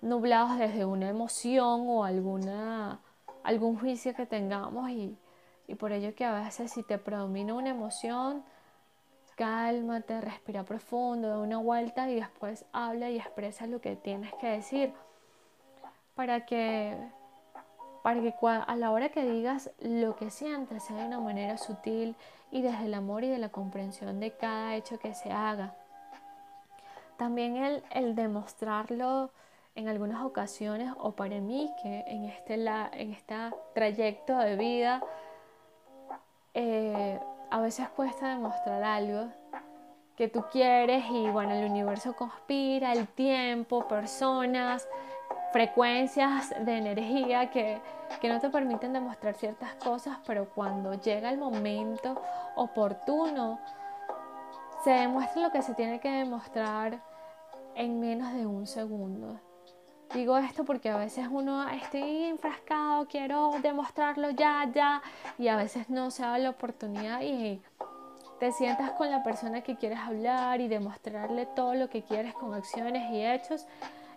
nublados 0.00 0.58
desde 0.58 0.84
una 0.84 1.08
emoción 1.08 1.86
o 1.88 2.04
alguna, 2.04 3.00
algún 3.42 3.78
juicio 3.78 4.14
que 4.14 4.26
tengamos 4.26 4.90
y, 4.90 5.16
y 5.66 5.74
por 5.74 5.92
ello 5.92 6.14
que 6.14 6.24
a 6.24 6.34
veces 6.34 6.70
si 6.70 6.82
te 6.82 6.98
predomina 6.98 7.54
una 7.54 7.70
emoción, 7.70 8.44
cálmate, 9.36 10.20
respira 10.20 10.64
profundo, 10.64 11.28
da 11.28 11.38
una 11.38 11.58
vuelta 11.58 12.08
y 12.10 12.16
después 12.16 12.64
habla 12.72 13.10
y 13.10 13.18
expresa 13.18 13.66
lo 13.66 13.80
que 13.80 13.96
tienes 13.96 14.32
que 14.34 14.48
decir. 14.48 14.92
Para 16.14 16.46
que, 16.46 16.96
para 18.02 18.20
que 18.20 18.34
a 18.42 18.76
la 18.76 18.90
hora 18.90 19.08
que 19.08 19.24
digas 19.24 19.70
lo 19.80 20.16
que 20.16 20.30
sientes 20.30 20.84
sea 20.84 20.96
de 20.96 21.06
una 21.06 21.20
manera 21.20 21.58
sutil 21.58 22.14
y 22.50 22.62
desde 22.62 22.84
el 22.84 22.94
amor 22.94 23.24
y 23.24 23.28
de 23.28 23.38
la 23.38 23.48
comprensión 23.48 24.20
de 24.20 24.30
cada 24.30 24.76
hecho 24.76 24.98
que 24.98 25.14
se 25.14 25.32
haga. 25.32 25.74
También 27.16 27.56
el, 27.56 27.82
el 27.90 28.14
demostrarlo 28.14 29.30
en 29.74 29.88
algunas 29.88 30.22
ocasiones 30.22 30.92
o 30.98 31.12
para 31.12 31.40
mí 31.40 31.70
que 31.82 32.04
en 32.06 32.24
este, 32.24 32.54
en 32.54 33.12
este 33.12 33.34
trayecto 33.74 34.38
de 34.38 34.56
vida 34.56 35.02
eh, 36.54 37.18
a 37.54 37.60
veces 37.60 37.88
cuesta 37.90 38.30
demostrar 38.30 38.82
algo 38.82 39.28
que 40.16 40.26
tú 40.26 40.44
quieres 40.50 41.04
y 41.08 41.28
bueno, 41.30 41.52
el 41.52 41.70
universo 41.70 42.16
conspira, 42.16 42.92
el 42.92 43.06
tiempo, 43.06 43.86
personas, 43.86 44.88
frecuencias 45.52 46.52
de 46.64 46.78
energía 46.78 47.52
que, 47.52 47.80
que 48.20 48.28
no 48.28 48.40
te 48.40 48.50
permiten 48.50 48.92
demostrar 48.92 49.36
ciertas 49.36 49.72
cosas, 49.74 50.18
pero 50.26 50.48
cuando 50.52 50.94
llega 50.94 51.30
el 51.30 51.38
momento 51.38 52.20
oportuno, 52.56 53.60
se 54.82 54.90
demuestra 54.90 55.42
lo 55.42 55.52
que 55.52 55.62
se 55.62 55.74
tiene 55.74 56.00
que 56.00 56.10
demostrar 56.10 56.98
en 57.76 58.00
menos 58.00 58.32
de 58.32 58.46
un 58.46 58.66
segundo. 58.66 59.38
Digo 60.14 60.38
esto 60.38 60.64
porque 60.64 60.90
a 60.90 60.96
veces 60.96 61.26
uno 61.28 61.68
estoy 61.70 62.22
enfrascado, 62.26 63.08
quiero 63.08 63.50
demostrarlo 63.60 64.30
ya, 64.30 64.70
ya, 64.72 65.02
y 65.38 65.48
a 65.48 65.56
veces 65.56 65.90
no 65.90 66.12
se 66.12 66.22
da 66.22 66.38
la 66.38 66.50
oportunidad 66.50 67.20
y 67.22 67.60
te 68.38 68.52
sientas 68.52 68.92
con 68.92 69.10
la 69.10 69.24
persona 69.24 69.62
que 69.62 69.74
quieres 69.74 69.98
hablar 69.98 70.60
y 70.60 70.68
demostrarle 70.68 71.46
todo 71.46 71.74
lo 71.74 71.90
que 71.90 72.02
quieres 72.02 72.32
con 72.34 72.54
acciones 72.54 73.10
y 73.10 73.26
hechos. 73.26 73.66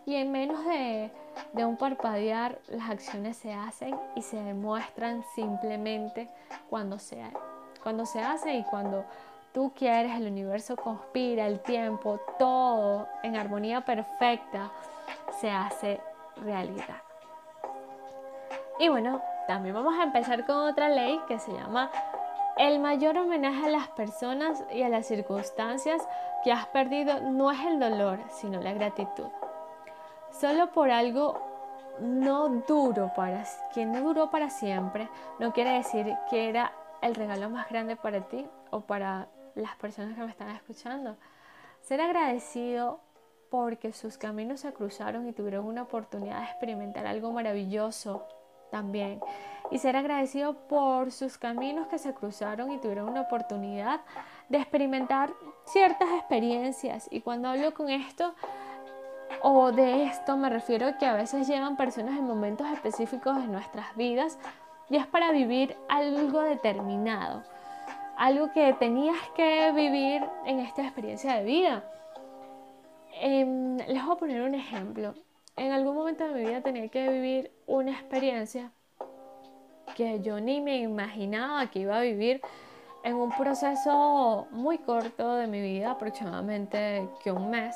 Y 0.06 0.14
en 0.16 0.32
menos 0.32 0.64
de, 0.66 1.10
un 1.56 1.78
parpadear, 1.78 2.60
las 2.68 2.92
acciones 2.92 3.36
se 3.36 3.52
hacen 3.52 3.96
y 4.16 4.22
se 4.22 4.38
demuestran 4.38 5.24
simplemente 5.34 6.30
cuando 6.70 7.00
se, 7.00 7.24
cuando 7.82 8.06
se 8.06 8.22
hace 8.22 8.54
y 8.54 8.64
cuando 8.66 9.04
tú 9.52 9.74
quieres, 9.76 10.16
el 10.16 10.28
universo 10.28 10.76
conspira, 10.76 11.48
el 11.48 11.60
tiempo, 11.60 12.20
todo 12.38 13.08
en 13.24 13.36
armonía 13.36 13.82
perfecta 13.82 14.72
se 15.40 15.52
hace 15.52 16.02
realidad. 16.38 17.02
Y 18.80 18.90
bueno, 18.90 19.22
también 19.48 19.74
vamos 19.74 19.98
a 19.98 20.04
empezar 20.04 20.46
con 20.46 20.58
otra 20.58 20.90
ley 20.90 21.20
que 21.28 21.40
se 21.40 21.52
llama 21.52 21.90
el 22.58 22.80
mayor 22.80 23.18
homenaje 23.18 23.68
a 23.68 23.70
las 23.70 23.88
personas 23.90 24.64
y 24.72 24.84
a 24.84 24.90
las 24.90 25.06
circunstancias 25.08 26.08
que 26.44 26.52
has 26.52 26.66
perdido 26.68 27.20
no 27.22 27.52
es 27.52 27.60
el 27.66 27.80
dolor, 27.80 28.20
sino 28.30 28.62
la 28.62 28.74
gratitud. 28.74 29.28
Solo 30.32 30.72
por 30.72 30.92
algo 30.92 31.42
no 32.00 32.50
duro 32.68 33.12
para 33.16 33.44
que 33.74 33.86
no 33.86 34.02
duró 34.02 34.30
para 34.30 34.50
siempre, 34.50 35.10
no 35.40 35.54
quiere 35.54 35.72
decir 35.72 36.16
que 36.30 36.50
era 36.50 36.72
el 37.02 37.16
regalo 37.16 37.50
más 37.50 37.70
grande 37.70 37.96
para 37.96 38.22
ti 38.22 38.48
o 38.72 38.82
para 38.82 39.28
las 39.56 39.76
personas 39.78 40.16
que 40.16 40.22
me 40.22 40.32
están 40.32 40.50
escuchando. 40.50 41.16
Ser 41.82 42.02
agradecido 42.02 43.00
porque 43.50 43.94
sus 43.94 44.18
caminos 44.18 44.62
se 44.62 44.74
cruzaron 44.74 45.28
y 45.28 45.34
tuvieron 45.34 45.66
una 45.66 45.84
oportunidad 45.84 46.40
de 46.40 46.46
experimentar 46.46 47.06
algo 47.08 47.32
maravilloso 47.32 48.26
también. 48.72 49.20
Y 49.72 49.80
ser 49.80 49.96
agradecido 49.96 50.54
por 50.68 51.12
sus 51.12 51.38
caminos 51.38 51.88
que 51.88 51.98
se 51.98 52.14
cruzaron 52.14 52.72
y 52.72 52.78
tuvieron 52.78 53.10
una 53.10 53.22
oportunidad 53.22 54.02
de 54.50 54.60
experimentar 54.60 55.34
ciertas 55.66 56.10
experiencias. 56.18 57.08
Y 57.12 57.22
cuando 57.22 57.50
hablo 57.50 57.74
con 57.74 57.90
esto 57.90 58.34
o 59.42 59.72
de 59.72 60.06
esto 60.06 60.38
me 60.38 60.50
refiero 60.50 60.88
a 60.88 60.98
que 60.98 61.06
a 61.06 61.16
veces 61.16 61.48
llegan 61.48 61.76
personas 61.76 62.18
en 62.18 62.26
momentos 62.26 62.68
específicos 62.68 63.36
de 63.38 63.48
nuestras 63.48 63.96
vidas 63.96 64.38
y 64.90 64.96
es 64.96 65.06
para 65.06 65.32
vivir 65.32 65.76
algo 65.90 66.42
determinado. 66.42 67.44
Algo 68.16 68.52
que 68.52 68.74
tenías 68.74 69.18
que 69.36 69.72
vivir 69.74 70.26
en 70.46 70.60
esta 70.60 70.82
experiencia 70.82 71.36
de 71.36 71.44
vida 71.44 71.84
Em, 73.20 73.78
les 73.78 74.04
voy 74.04 74.14
a 74.14 74.16
poner 74.16 74.42
un 74.42 74.54
ejemplo. 74.54 75.14
En 75.56 75.72
algún 75.72 75.96
momento 75.96 76.28
de 76.28 76.34
mi 76.36 76.42
vida 76.42 76.62
tenía 76.62 76.88
que 76.90 77.10
vivir 77.10 77.52
una 77.66 77.92
experiencia 77.92 78.72
que 79.96 80.22
yo 80.22 80.40
ni 80.40 80.62
me 80.62 80.78
imaginaba 80.78 81.66
que 81.72 81.80
iba 81.80 81.98
a 81.98 82.02
vivir 82.02 82.42
en 83.04 83.16
un 83.16 83.32
proceso 83.32 84.48
muy 84.52 84.78
corto 84.78 85.34
de 85.36 85.48
mi 85.48 85.62
vida, 85.62 85.92
aproximadamente 85.92 87.10
que 87.24 87.32
un 87.32 87.50
mes. 87.50 87.76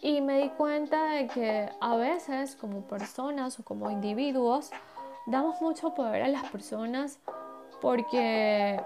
Y 0.00 0.20
me 0.20 0.42
di 0.42 0.48
cuenta 0.50 1.06
de 1.06 1.26
que 1.26 1.68
a 1.80 1.96
veces 1.96 2.54
como 2.54 2.82
personas 2.82 3.58
o 3.58 3.64
como 3.64 3.90
individuos 3.90 4.70
damos 5.26 5.60
mucho 5.60 5.94
poder 5.94 6.22
a 6.22 6.28
las 6.28 6.48
personas 6.50 7.18
porque 7.80 8.80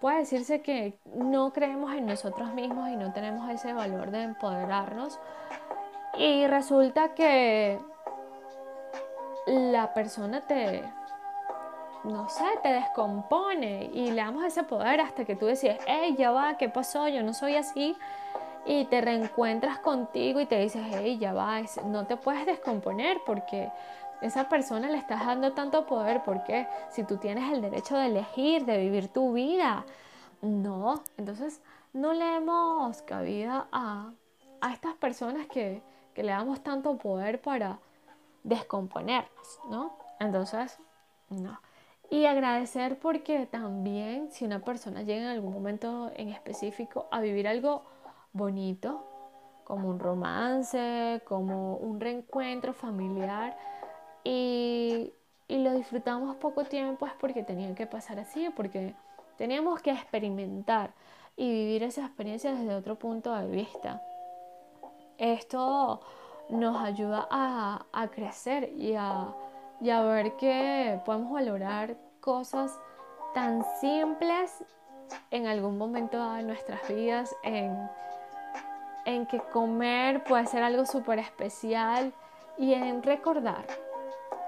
puede 0.00 0.18
decirse 0.18 0.62
que 0.62 0.98
no 1.14 1.52
creemos 1.52 1.92
en 1.92 2.06
nosotros 2.06 2.52
mismos 2.54 2.88
y 2.88 2.96
no 2.96 3.12
tenemos 3.12 3.48
ese 3.50 3.72
valor 3.72 4.10
de 4.10 4.22
empoderarnos. 4.22 5.18
Y 6.16 6.46
resulta 6.46 7.14
que 7.14 7.78
la 9.46 9.92
persona 9.94 10.46
te, 10.46 10.82
no 12.04 12.28
sé, 12.28 12.44
te 12.62 12.72
descompone 12.72 13.90
y 13.92 14.10
le 14.10 14.22
damos 14.22 14.44
ese 14.44 14.64
poder 14.64 15.00
hasta 15.00 15.24
que 15.24 15.36
tú 15.36 15.46
decides, 15.46 15.78
hey, 15.86 16.14
ya 16.18 16.30
va, 16.30 16.56
¿qué 16.56 16.68
pasó? 16.68 17.08
Yo 17.08 17.22
no 17.22 17.32
soy 17.32 17.56
así. 17.56 17.96
y 18.66 18.84
te 18.86 19.00
reencuentras 19.00 19.78
contigo 19.78 20.38
y 20.40 20.46
te 20.46 20.58
dices, 20.58 20.82
hey, 20.90 21.18
ya 21.18 21.32
va, 21.32 21.62
no 21.86 22.06
te 22.06 22.16
puedes 22.16 22.44
descomponer 22.46 23.18
porque 23.24 23.70
esa 24.22 24.48
persona 24.48 24.88
le 24.88 24.98
estás 24.98 25.24
dando 25.24 25.52
tanto 25.52 25.86
poder 25.86 26.22
porque 26.24 26.66
si 26.90 27.04
tú 27.04 27.16
tienes 27.16 27.52
el 27.52 27.60
derecho 27.60 27.96
de 27.96 28.06
elegir, 28.06 28.64
de 28.64 28.78
vivir 28.78 29.08
tu 29.08 29.32
vida, 29.32 29.84
no, 30.42 31.02
entonces 31.16 31.60
no 31.92 32.12
le 32.12 32.24
demos 32.24 33.02
cabida 33.02 33.68
a, 33.72 34.12
a 34.60 34.72
estas 34.72 34.94
personas 34.94 35.46
que, 35.46 35.82
que 36.14 36.22
le 36.22 36.32
damos 36.32 36.62
tanto 36.62 36.96
poder 36.98 37.40
para 37.40 37.78
descomponernos, 38.42 39.60
¿no? 39.68 39.96
Entonces, 40.18 40.78
no. 41.28 41.60
Y 42.10 42.26
agradecer 42.26 42.98
porque 42.98 43.46
también 43.46 44.30
si 44.32 44.44
una 44.44 44.60
persona 44.60 45.02
llega 45.02 45.22
en 45.22 45.28
algún 45.28 45.52
momento 45.52 46.10
en 46.16 46.30
específico 46.30 47.06
a 47.10 47.20
vivir 47.20 47.46
algo 47.46 47.84
bonito, 48.32 49.06
como 49.64 49.88
un 49.88 50.00
romance, 50.00 51.22
como 51.24 51.76
un 51.76 52.00
reencuentro 52.00 52.72
familiar, 52.72 53.56
y, 54.24 55.12
lo 55.48 55.74
disfrutamos 55.74 56.36
poco 56.36 56.64
tiempo 56.64 57.06
es 57.06 57.12
porque 57.14 57.42
tenía 57.42 57.74
que 57.74 57.86
pasar 57.86 58.18
así, 58.18 58.48
porque 58.56 58.94
teníamos 59.36 59.80
que 59.82 59.90
experimentar 59.90 60.92
y 61.36 61.50
vivir 61.50 61.82
esa 61.82 62.06
experiencia 62.06 62.52
desde 62.54 62.74
otro 62.74 62.96
punto 62.96 63.34
de 63.34 63.46
vista. 63.48 64.02
Esto 65.18 66.00
nos 66.48 66.82
ayuda 66.82 67.26
a, 67.30 67.84
a 67.92 68.08
crecer 68.08 68.72
y 68.76 68.94
a 68.94 69.34
y 69.80 69.90
a 69.90 70.02
ver 70.02 70.36
que 70.36 71.00
podemos 71.04 71.32
valorar 71.32 71.96
cosas 72.20 72.78
tan 73.32 73.64
simples 73.80 74.62
en 75.30 75.46
algún 75.46 75.78
momento 75.78 76.32
de 76.34 76.42
nuestras 76.42 76.86
vidas, 76.88 77.34
en, 77.42 77.88
en 79.06 79.26
que 79.26 79.40
comer 79.52 80.22
puede 80.24 80.46
ser 80.46 80.62
algo 80.62 80.84
súper 80.84 81.18
especial 81.18 82.12
y 82.58 82.74
en 82.74 83.02
recordar, 83.02 83.64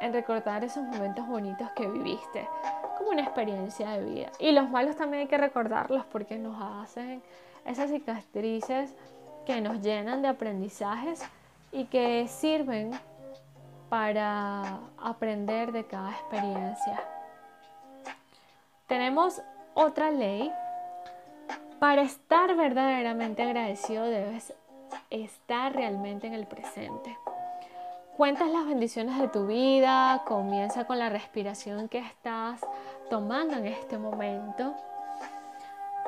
en 0.02 0.12
recordar 0.12 0.64
esos 0.64 0.82
momentos 0.82 1.26
bonitos 1.26 1.70
que 1.76 1.86
viviste 1.86 2.46
como 2.98 3.10
una 3.10 3.22
experiencia 3.22 3.90
de 3.90 4.04
vida. 4.04 4.32
Y 4.40 4.50
los 4.50 4.68
malos 4.68 4.96
también 4.96 5.22
hay 5.22 5.28
que 5.28 5.38
recordarlos 5.38 6.04
porque 6.06 6.38
nos 6.38 6.60
hacen 6.60 7.22
esas 7.64 7.90
cicatrices 7.90 8.94
que 9.46 9.60
nos 9.60 9.80
llenan 9.80 10.20
de 10.20 10.28
aprendizajes 10.28 11.22
y 11.70 11.84
que 11.84 12.26
sirven 12.26 12.90
para 13.88 14.80
aprender 14.98 15.70
de 15.70 15.86
cada 15.86 16.10
experiencia. 16.10 17.00
Tenemos 18.88 19.40
otra 19.74 20.10
ley. 20.10 20.52
Para 21.78 22.02
estar 22.02 22.54
verdaderamente 22.56 23.42
agradecido 23.42 24.04
debes 24.04 24.52
estar 25.10 25.72
realmente 25.74 26.26
en 26.26 26.34
el 26.34 26.46
presente. 26.46 27.16
Cuentas 28.16 28.50
las 28.50 28.66
bendiciones 28.66 29.18
de 29.18 29.28
tu 29.28 29.46
vida, 29.46 30.22
comienza 30.26 30.84
con 30.84 30.98
la 30.98 31.08
respiración 31.08 31.88
que 31.88 31.98
estás 31.98 32.60
tomando 33.10 33.56
en 33.56 33.66
este 33.66 33.98
momento. 33.98 34.74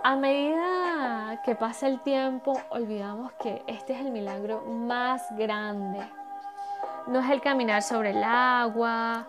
A 0.02 0.16
medida 0.16 1.40
que 1.44 1.54
pasa 1.54 1.88
el 1.88 2.00
tiempo, 2.00 2.60
olvidamos 2.70 3.32
que 3.34 3.62
este 3.66 3.94
es 3.94 4.00
el 4.00 4.10
milagro 4.10 4.62
más 4.66 5.22
grande 5.36 6.00
no 7.06 7.20
es 7.20 7.30
el 7.30 7.40
caminar 7.40 7.82
sobre 7.82 8.10
el 8.10 8.24
agua. 8.24 9.26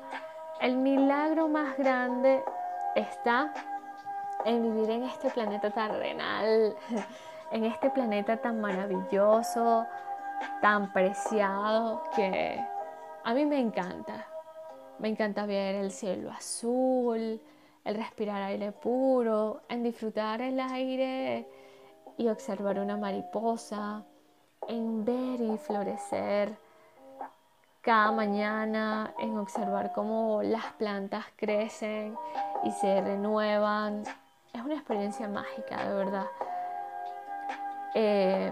El 0.62 0.78
milagro 0.78 1.48
más 1.48 1.78
grande 1.78 2.44
está 2.96 3.52
en 4.46 4.64
vivir 4.64 4.90
en 4.90 5.04
este 5.04 5.30
planeta 5.30 5.70
terrenal, 5.72 6.76
en 7.52 7.66
este 7.66 7.90
planeta 7.90 8.38
tan 8.38 8.62
maravilloso, 8.62 9.86
tan 10.62 10.92
preciado, 10.94 12.04
que 12.16 12.64
a 13.24 13.34
mí 13.34 13.46
me 13.46 13.60
encanta. 13.60 14.26
Me 15.00 15.10
encanta 15.10 15.46
ver 15.46 15.76
el 15.76 15.92
cielo 15.92 16.32
azul, 16.32 17.42
el 17.84 17.96
respirar 17.96 18.42
aire 18.42 18.72
puro, 18.72 19.62
en 19.70 19.84
disfrutar 19.84 20.42
el 20.42 20.60
aire 20.60 21.48
y 22.18 22.28
observar 22.28 22.80
una 22.80 22.98
mariposa, 22.98 24.04
en 24.68 25.04
ver 25.06 25.42
y 25.42 25.58
florecer 25.58 26.58
cada 27.82 28.12
mañana, 28.12 29.14
en 29.20 29.38
observar 29.38 29.92
cómo 29.94 30.42
las 30.42 30.66
plantas 30.74 31.26
crecen 31.36 32.18
y 32.64 32.72
se 32.72 33.00
renuevan. 33.02 34.02
Es 34.54 34.62
una 34.64 34.74
experiencia 34.74 35.28
mágica, 35.28 35.88
de 35.88 35.94
verdad. 35.94 36.26
Eh, 37.94 38.52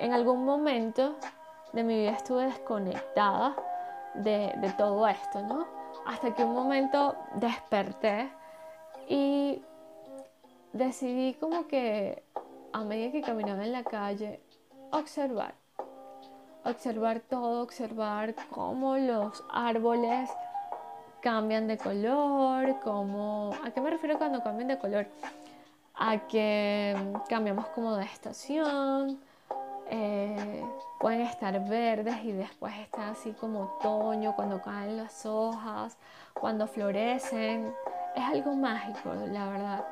en 0.00 0.12
algún 0.12 0.44
momento 0.44 1.16
de 1.72 1.82
mi 1.82 1.98
vida 1.98 2.12
estuve 2.12 2.44
desconectada 2.44 3.56
de, 4.14 4.72
todo 4.78 5.06
esto, 5.06 5.42
¿no? 5.42 5.66
Hasta 6.06 6.34
que 6.34 6.44
un 6.44 6.54
momento 6.54 7.16
desperté 7.34 8.30
y 9.08 9.62
decidí 10.72 11.34
como 11.34 11.66
que 11.66 12.22
a 12.72 12.84
medida 12.84 13.12
que 13.12 13.22
caminaba 13.22 13.64
en 13.64 13.72
la 13.72 13.84
calle, 13.84 14.40
observar 14.92 15.54
observar 16.66 17.20
todo, 17.20 17.62
observar 17.62 18.34
cómo 18.50 18.96
los 18.96 19.44
árboles 19.50 20.28
cambian 21.20 21.66
de 21.68 21.78
color, 21.78 22.80
cómo... 22.82 23.52
¿A 23.64 23.70
qué 23.70 23.80
me 23.80 23.90
refiero 23.90 24.18
cuando 24.18 24.42
cambian 24.42 24.68
de 24.68 24.78
color? 24.78 25.06
A 25.94 26.26
que 26.26 26.94
cambiamos 27.28 27.66
como 27.68 27.96
de 27.96 28.04
estación, 28.04 29.20
eh, 29.88 30.64
pueden 30.98 31.22
estar 31.22 31.58
verdes 31.68 32.16
y 32.24 32.32
después 32.32 32.74
está 32.78 33.10
así 33.10 33.32
como 33.32 33.60
otoño, 33.62 34.34
cuando 34.34 34.60
caen 34.62 34.96
las 34.96 35.24
hojas, 35.26 35.96
cuando 36.34 36.66
florecen. 36.66 37.74
Es 38.14 38.24
algo 38.24 38.54
mágico, 38.54 39.14
la 39.14 39.48
verdad. 39.48 39.84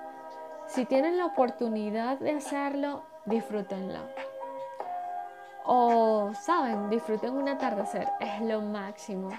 Si 0.67 0.87
tienen 0.87 1.19
la 1.19 1.27
oportunidad 1.27 2.19
de 2.19 2.33
hacerlo, 2.33 3.03
disfrútenlo. 3.27 4.01
O, 5.67 6.33
saben, 6.35 6.91
disfruten 6.91 7.35
un 7.35 7.49
atardecer, 7.49 8.09
es 8.21 8.41
lo 8.43 8.61
máximo. 8.61 9.31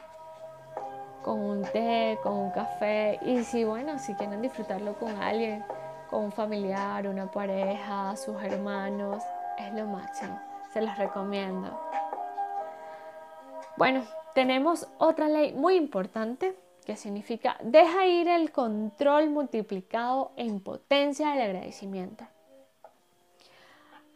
Con 1.23 1.39
un 1.39 1.63
té, 1.63 2.19
con 2.23 2.33
un 2.33 2.51
café. 2.51 3.19
Y 3.23 3.43
si, 3.43 3.63
bueno, 3.63 3.97
si 3.97 4.13
quieren 4.13 4.41
disfrutarlo 4.41 4.93
con 4.93 5.21
alguien, 5.21 5.63
con 6.09 6.25
un 6.25 6.31
familiar, 6.31 7.07
una 7.07 7.29
pareja, 7.29 8.15
sus 8.15 8.41
hermanos, 8.41 9.23
es 9.57 9.73
lo 9.73 9.85
máximo. 9.85 10.39
Se 10.75 10.81
los 10.81 10.97
recomiendo. 10.97 11.71
Bueno, 13.77 14.03
tenemos 14.33 14.89
otra 14.97 15.29
ley 15.29 15.53
muy 15.53 15.75
importante 15.75 16.53
que 16.85 16.97
significa 16.97 17.55
deja 17.63 18.05
ir 18.07 18.27
el 18.27 18.51
control 18.51 19.29
multiplicado 19.29 20.33
en 20.35 20.59
potencia 20.59 21.29
del 21.29 21.43
agradecimiento. 21.43 22.25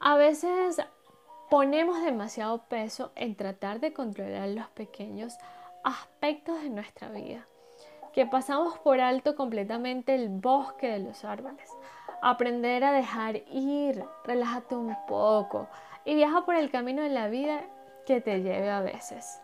A 0.01 0.17
veces 0.17 0.81
ponemos 1.49 2.01
demasiado 2.01 2.57
peso 2.63 3.13
en 3.15 3.35
tratar 3.35 3.79
de 3.79 3.93
controlar 3.93 4.49
los 4.49 4.67
pequeños 4.67 5.37
aspectos 5.85 6.61
de 6.61 6.71
nuestra 6.71 7.07
vida, 7.07 7.47
que 8.11 8.25
pasamos 8.25 8.77
por 8.79 8.99
alto 8.99 9.37
completamente 9.37 10.13
el 10.13 10.27
bosque 10.27 10.87
de 10.87 10.99
los 10.99 11.23
árboles. 11.23 11.71
Aprender 12.21 12.83
a 12.83 12.91
dejar 12.91 13.37
ir, 13.49 14.03
relájate 14.25 14.75
un 14.75 14.93
poco 15.07 15.69
y 16.05 16.15
viaja 16.15 16.45
por 16.45 16.55
el 16.55 16.71
camino 16.71 17.01
de 17.01 17.09
la 17.09 17.27
vida 17.27 17.61
que 18.05 18.21
te 18.21 18.41
lleve 18.41 18.69
a 18.69 18.81
veces. 18.81 19.41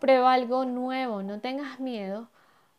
Prueba 0.00 0.32
algo 0.32 0.64
nuevo, 0.64 1.22
no 1.22 1.40
tengas 1.40 1.80
miedo. 1.80 2.28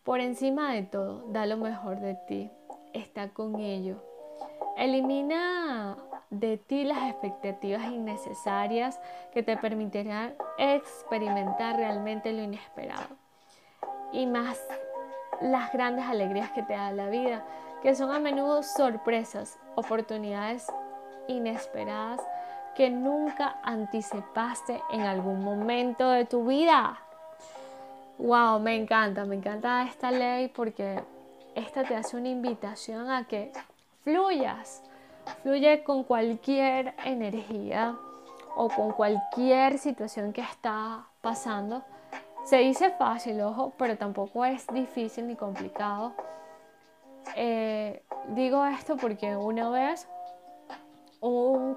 Por 0.03 0.19
encima 0.19 0.73
de 0.73 0.83
todo, 0.83 1.23
da 1.27 1.45
lo 1.45 1.57
mejor 1.57 1.99
de 1.99 2.15
ti. 2.27 2.51
Está 2.93 3.29
con 3.29 3.59
ello. 3.59 4.03
Elimina 4.77 5.97
de 6.31 6.57
ti 6.57 6.83
las 6.83 7.09
expectativas 7.09 7.85
innecesarias 7.91 8.99
que 9.33 9.43
te 9.43 9.57
permitirán 9.57 10.33
experimentar 10.57 11.75
realmente 11.75 12.31
lo 12.31 12.41
inesperado. 12.41 13.15
Y 14.11 14.25
más 14.25 14.59
las 15.41 15.71
grandes 15.73 16.05
alegrías 16.05 16.51
que 16.51 16.63
te 16.63 16.73
da 16.73 16.91
la 16.91 17.09
vida, 17.09 17.45
que 17.81 17.95
son 17.95 18.11
a 18.11 18.19
menudo 18.19 18.63
sorpresas, 18.63 19.59
oportunidades 19.75 20.67
inesperadas 21.27 22.21
que 22.75 22.89
nunca 22.89 23.59
anticipaste 23.63 24.81
en 24.91 25.01
algún 25.01 25.43
momento 25.43 26.09
de 26.09 26.25
tu 26.25 26.45
vida. 26.45 26.99
Wow, 28.17 28.59
me 28.59 28.75
encanta, 28.75 29.25
me 29.25 29.35
encanta 29.35 29.83
esta 29.83 30.11
ley 30.11 30.47
porque 30.47 31.01
esta 31.55 31.83
te 31.83 31.95
hace 31.95 32.17
una 32.17 32.29
invitación 32.29 33.09
a 33.09 33.25
que 33.25 33.51
fluyas, 34.03 34.83
Fluye 35.43 35.83
con 35.83 36.03
cualquier 36.03 36.93
energía 37.05 37.95
o 38.55 38.69
con 38.69 38.91
cualquier 38.91 39.77
situación 39.77 40.33
que 40.33 40.41
está 40.41 41.05
pasando. 41.21 41.83
Se 42.43 42.57
dice 42.57 42.91
fácil, 42.91 43.41
ojo, 43.41 43.73
pero 43.77 43.97
tampoco 43.97 44.45
es 44.45 44.65
difícil 44.67 45.27
ni 45.27 45.35
complicado. 45.35 46.13
Eh, 47.35 48.01
digo 48.29 48.65
esto 48.65 48.97
porque 48.97 49.35
una 49.35 49.69
vez 49.69 50.07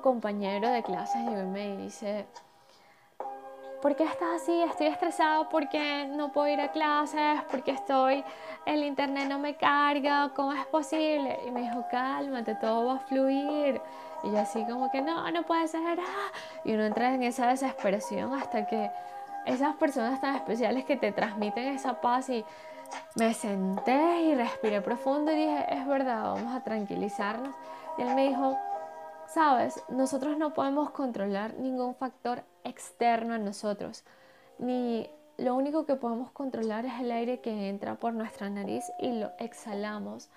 compañero 0.05 0.69
de 0.69 0.83
clases 0.83 1.17
llegó 1.23 1.41
y 1.41 1.47
me 1.47 1.77
dice, 1.79 2.27
¿por 3.81 3.97
qué 3.97 4.05
estás 4.05 4.43
así? 4.43 4.53
Estoy 4.61 4.89
estresado 4.89 5.49
porque 5.49 6.07
no 6.15 6.31
puedo 6.31 6.47
ir 6.49 6.61
a 6.61 6.73
clases, 6.73 7.41
porque 7.51 7.71
estoy, 7.71 8.23
el 8.67 8.85
internet 8.85 9.31
no 9.31 9.39
me 9.39 9.57
carga, 9.57 10.31
¿cómo 10.37 10.53
es 10.53 10.67
posible? 10.67 11.39
Y 11.47 11.51
me 11.51 11.63
dijo, 11.63 11.87
cálmate, 11.91 12.55
todo 12.57 12.85
va 12.85 12.97
a 12.97 12.99
fluir. 12.99 13.81
Y 14.25 14.31
yo 14.31 14.39
así 14.39 14.63
como 14.67 14.91
que 14.91 15.01
no, 15.01 15.31
no 15.31 15.43
puede 15.45 15.67
ser. 15.69 15.99
Ah". 15.99 16.33
Y 16.65 16.75
uno 16.75 16.85
entra 16.85 17.15
en 17.15 17.23
esa 17.23 17.47
desesperación 17.47 18.35
hasta 18.35 18.67
que 18.67 18.91
esas 19.47 19.75
personas 19.77 20.21
tan 20.21 20.35
especiales 20.37 20.85
que 20.85 20.99
te 20.99 21.13
transmiten 21.13 21.65
esa 21.69 21.99
paz 22.03 22.29
y 22.29 22.45
me 23.15 23.33
senté 23.33 24.21
y 24.21 24.35
respiré 24.35 24.83
profundo 24.83 25.33
y 25.33 25.37
dije, 25.37 25.65
es 25.71 25.87
verdad, 25.87 26.25
vamos 26.25 26.55
a 26.55 26.61
tranquilizarnos. 26.61 27.55
Y 27.97 28.03
él 28.03 28.15
me 28.15 28.29
dijo, 28.29 28.59
sabes, 29.35 29.83
nosotros 29.89 30.39
no 30.39 30.55
podemos 30.55 30.91
controlar 30.91 31.55
ningún 31.55 31.97
factor 31.97 32.45
externo 32.63 33.35
a 33.35 33.39
nosotros, 33.39 34.05
ni 34.59 35.11
lo 35.37 35.57
único 35.57 35.85
que 35.85 35.97
podemos 35.97 36.31
controlar 36.31 36.87
es 36.87 37.01
el 37.01 37.11
aire 37.11 37.41
que 37.41 37.69
entra 37.69 37.97
por 37.97 38.15
nuestra 38.15 38.49
nariz 38.49 38.85
y 39.01 39.19
lo 39.19 39.33
exhalamos. 39.41 40.31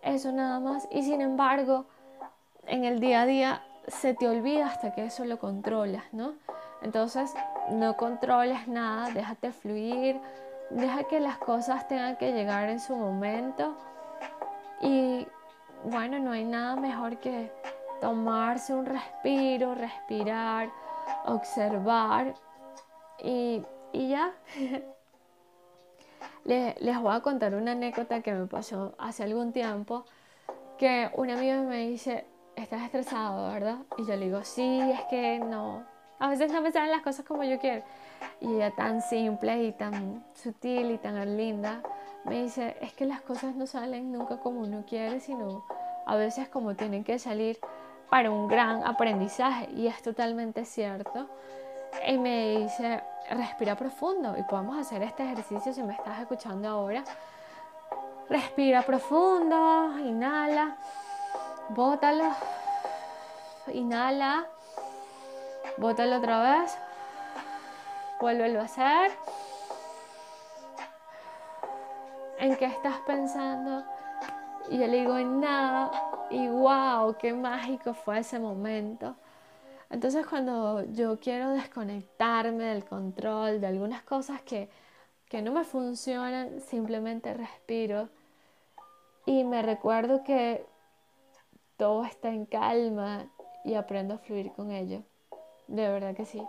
Eso 0.00 0.32
nada 0.32 0.58
más. 0.60 0.88
Y 0.90 1.02
sin 1.02 1.20
embargo, 1.20 1.84
en 2.66 2.84
el 2.84 3.00
día 3.00 3.22
a 3.22 3.26
día 3.26 3.62
se 3.86 4.14
te 4.14 4.26
olvida 4.26 4.68
hasta 4.68 4.94
que 4.94 5.04
eso 5.04 5.26
lo 5.26 5.38
controlas, 5.38 6.04
¿no? 6.12 6.32
Entonces, 6.80 7.34
no 7.70 7.98
controles 7.98 8.66
nada, 8.66 9.10
déjate 9.10 9.52
fluir, 9.52 10.18
deja 10.70 11.04
que 11.04 11.20
las 11.20 11.36
cosas 11.36 11.86
tengan 11.88 12.16
que 12.16 12.32
llegar 12.32 12.70
en 12.70 12.80
su 12.80 12.96
momento. 12.96 13.76
Y 14.80 15.26
bueno, 15.84 16.18
no 16.18 16.32
hay 16.32 16.44
nada 16.44 16.76
mejor 16.76 17.18
que 17.18 17.52
tomarse 18.00 18.74
un 18.74 18.86
respiro, 18.86 19.74
respirar, 19.74 20.70
observar 21.26 22.34
y, 23.22 23.62
ya. 23.92 24.32
les, 26.44 26.80
les 26.80 27.00
voy 27.00 27.14
a 27.14 27.20
contar 27.20 27.54
una 27.54 27.72
anécdota 27.72 28.22
que 28.22 28.32
me 28.32 28.46
pasó 28.46 28.94
hace 28.98 29.24
algún 29.24 29.52
tiempo, 29.52 30.04
que 30.78 31.10
un 31.14 31.30
amigo 31.30 31.62
me 31.64 31.88
dice, 31.88 32.26
estás 32.56 32.82
estresado, 32.82 33.52
¿verdad? 33.52 33.78
Y 33.98 34.06
yo 34.06 34.16
le 34.16 34.26
digo, 34.26 34.42
sí, 34.44 34.80
es 34.80 35.02
que 35.10 35.38
no, 35.38 35.84
a 36.18 36.28
veces 36.28 36.52
no 36.52 36.60
me 36.60 36.70
salen 36.70 36.90
las 36.90 37.02
cosas 37.02 37.24
como 37.24 37.44
yo 37.44 37.58
quiero. 37.58 37.82
Y 38.40 38.54
ella 38.54 38.70
tan 38.70 39.02
simple 39.02 39.64
y 39.64 39.72
tan 39.72 40.24
sutil 40.34 40.90
y 40.90 40.98
tan 40.98 41.36
linda 41.36 41.82
me 42.24 42.42
dice, 42.42 42.76
es 42.80 42.92
que 42.92 43.06
las 43.06 43.22
cosas 43.22 43.54
no 43.54 43.66
salen 43.66 44.12
nunca 44.12 44.38
como 44.38 44.60
uno 44.60 44.84
quiere, 44.86 45.20
sino 45.20 45.64
a 46.06 46.16
veces 46.16 46.48
como 46.48 46.74
tienen 46.74 47.04
que 47.04 47.18
salir 47.18 47.58
para 48.10 48.30
un 48.30 48.48
gran 48.48 48.84
aprendizaje. 48.84 49.70
Y 49.70 49.86
es 49.86 50.02
totalmente 50.02 50.64
cierto. 50.64 51.28
Y 52.06 52.18
me 52.18 52.58
dice, 52.58 53.02
respira 53.30 53.76
profundo 53.76 54.36
y 54.36 54.42
podemos 54.42 54.78
hacer 54.78 55.02
este 55.02 55.24
ejercicio 55.24 55.72
si 55.72 55.82
me 55.82 55.94
estás 55.94 56.20
escuchando 56.20 56.68
ahora. 56.68 57.04
Respira 58.28 58.82
profundo, 58.82 59.98
inhala, 59.98 60.76
bótalo, 61.70 62.30
inhala, 63.72 64.46
bótalo 65.76 66.18
otra 66.18 66.42
vez, 66.42 66.78
vuélvelo 68.20 68.60
a 68.60 68.64
hacer. 68.64 69.10
¿En 72.38 72.56
qué 72.56 72.66
estás 72.66 72.98
pensando? 73.06 73.84
Y 74.70 74.78
yo 74.78 74.86
le 74.86 75.00
digo, 75.00 75.18
en 75.18 75.40
nada. 75.40 76.09
Y 76.30 76.46
wow, 76.48 77.16
qué 77.18 77.34
mágico 77.34 77.92
fue 77.92 78.20
ese 78.20 78.38
momento. 78.38 79.16
Entonces 79.90 80.24
cuando 80.26 80.84
yo 80.92 81.18
quiero 81.18 81.50
desconectarme 81.50 82.64
del 82.64 82.84
control 82.84 83.60
de 83.60 83.66
algunas 83.66 84.02
cosas 84.02 84.40
que, 84.42 84.70
que 85.28 85.42
no 85.42 85.52
me 85.52 85.64
funcionan, 85.64 86.60
simplemente 86.60 87.34
respiro 87.34 88.08
y 89.26 89.42
me 89.42 89.62
recuerdo 89.62 90.22
que 90.22 90.64
todo 91.76 92.04
está 92.04 92.28
en 92.28 92.46
calma 92.46 93.28
y 93.64 93.74
aprendo 93.74 94.14
a 94.14 94.18
fluir 94.18 94.52
con 94.52 94.70
ello. 94.70 95.02
De 95.66 95.88
verdad 95.88 96.14
que 96.14 96.24
sí. 96.24 96.42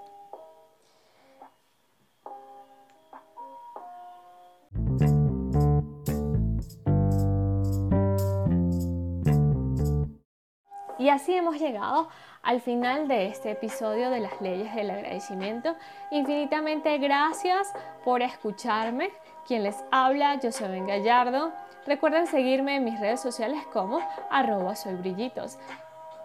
Así 11.11 11.35
hemos 11.35 11.59
llegado 11.59 12.09
al 12.41 12.61
final 12.61 13.07
de 13.07 13.27
este 13.27 13.51
episodio 13.51 14.09
de 14.09 14.19
las 14.19 14.41
leyes 14.41 14.73
del 14.73 14.89
agradecimiento. 14.89 15.75
Infinitamente 16.09 16.97
gracias 16.97 17.71
por 18.03 18.21
escucharme. 18.21 19.11
Quien 19.45 19.63
les 19.63 19.83
habla, 19.91 20.39
yo 20.39 20.51
soy 20.51 20.69
Ben 20.69 20.87
Gallardo. 20.87 21.51
Recuerden 21.85 22.27
seguirme 22.27 22.77
en 22.77 22.83
mis 22.83 22.99
redes 22.99 23.21
sociales 23.21 23.63
como 23.71 23.99
arroba 24.29 24.73
brillitos. 24.99 25.57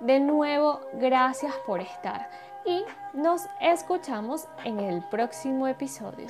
De 0.00 0.20
nuevo, 0.20 0.80
gracias 0.94 1.54
por 1.66 1.80
estar 1.80 2.28
y 2.66 2.84
nos 3.14 3.42
escuchamos 3.60 4.46
en 4.64 4.80
el 4.80 5.02
próximo 5.02 5.66
episodio. 5.68 6.26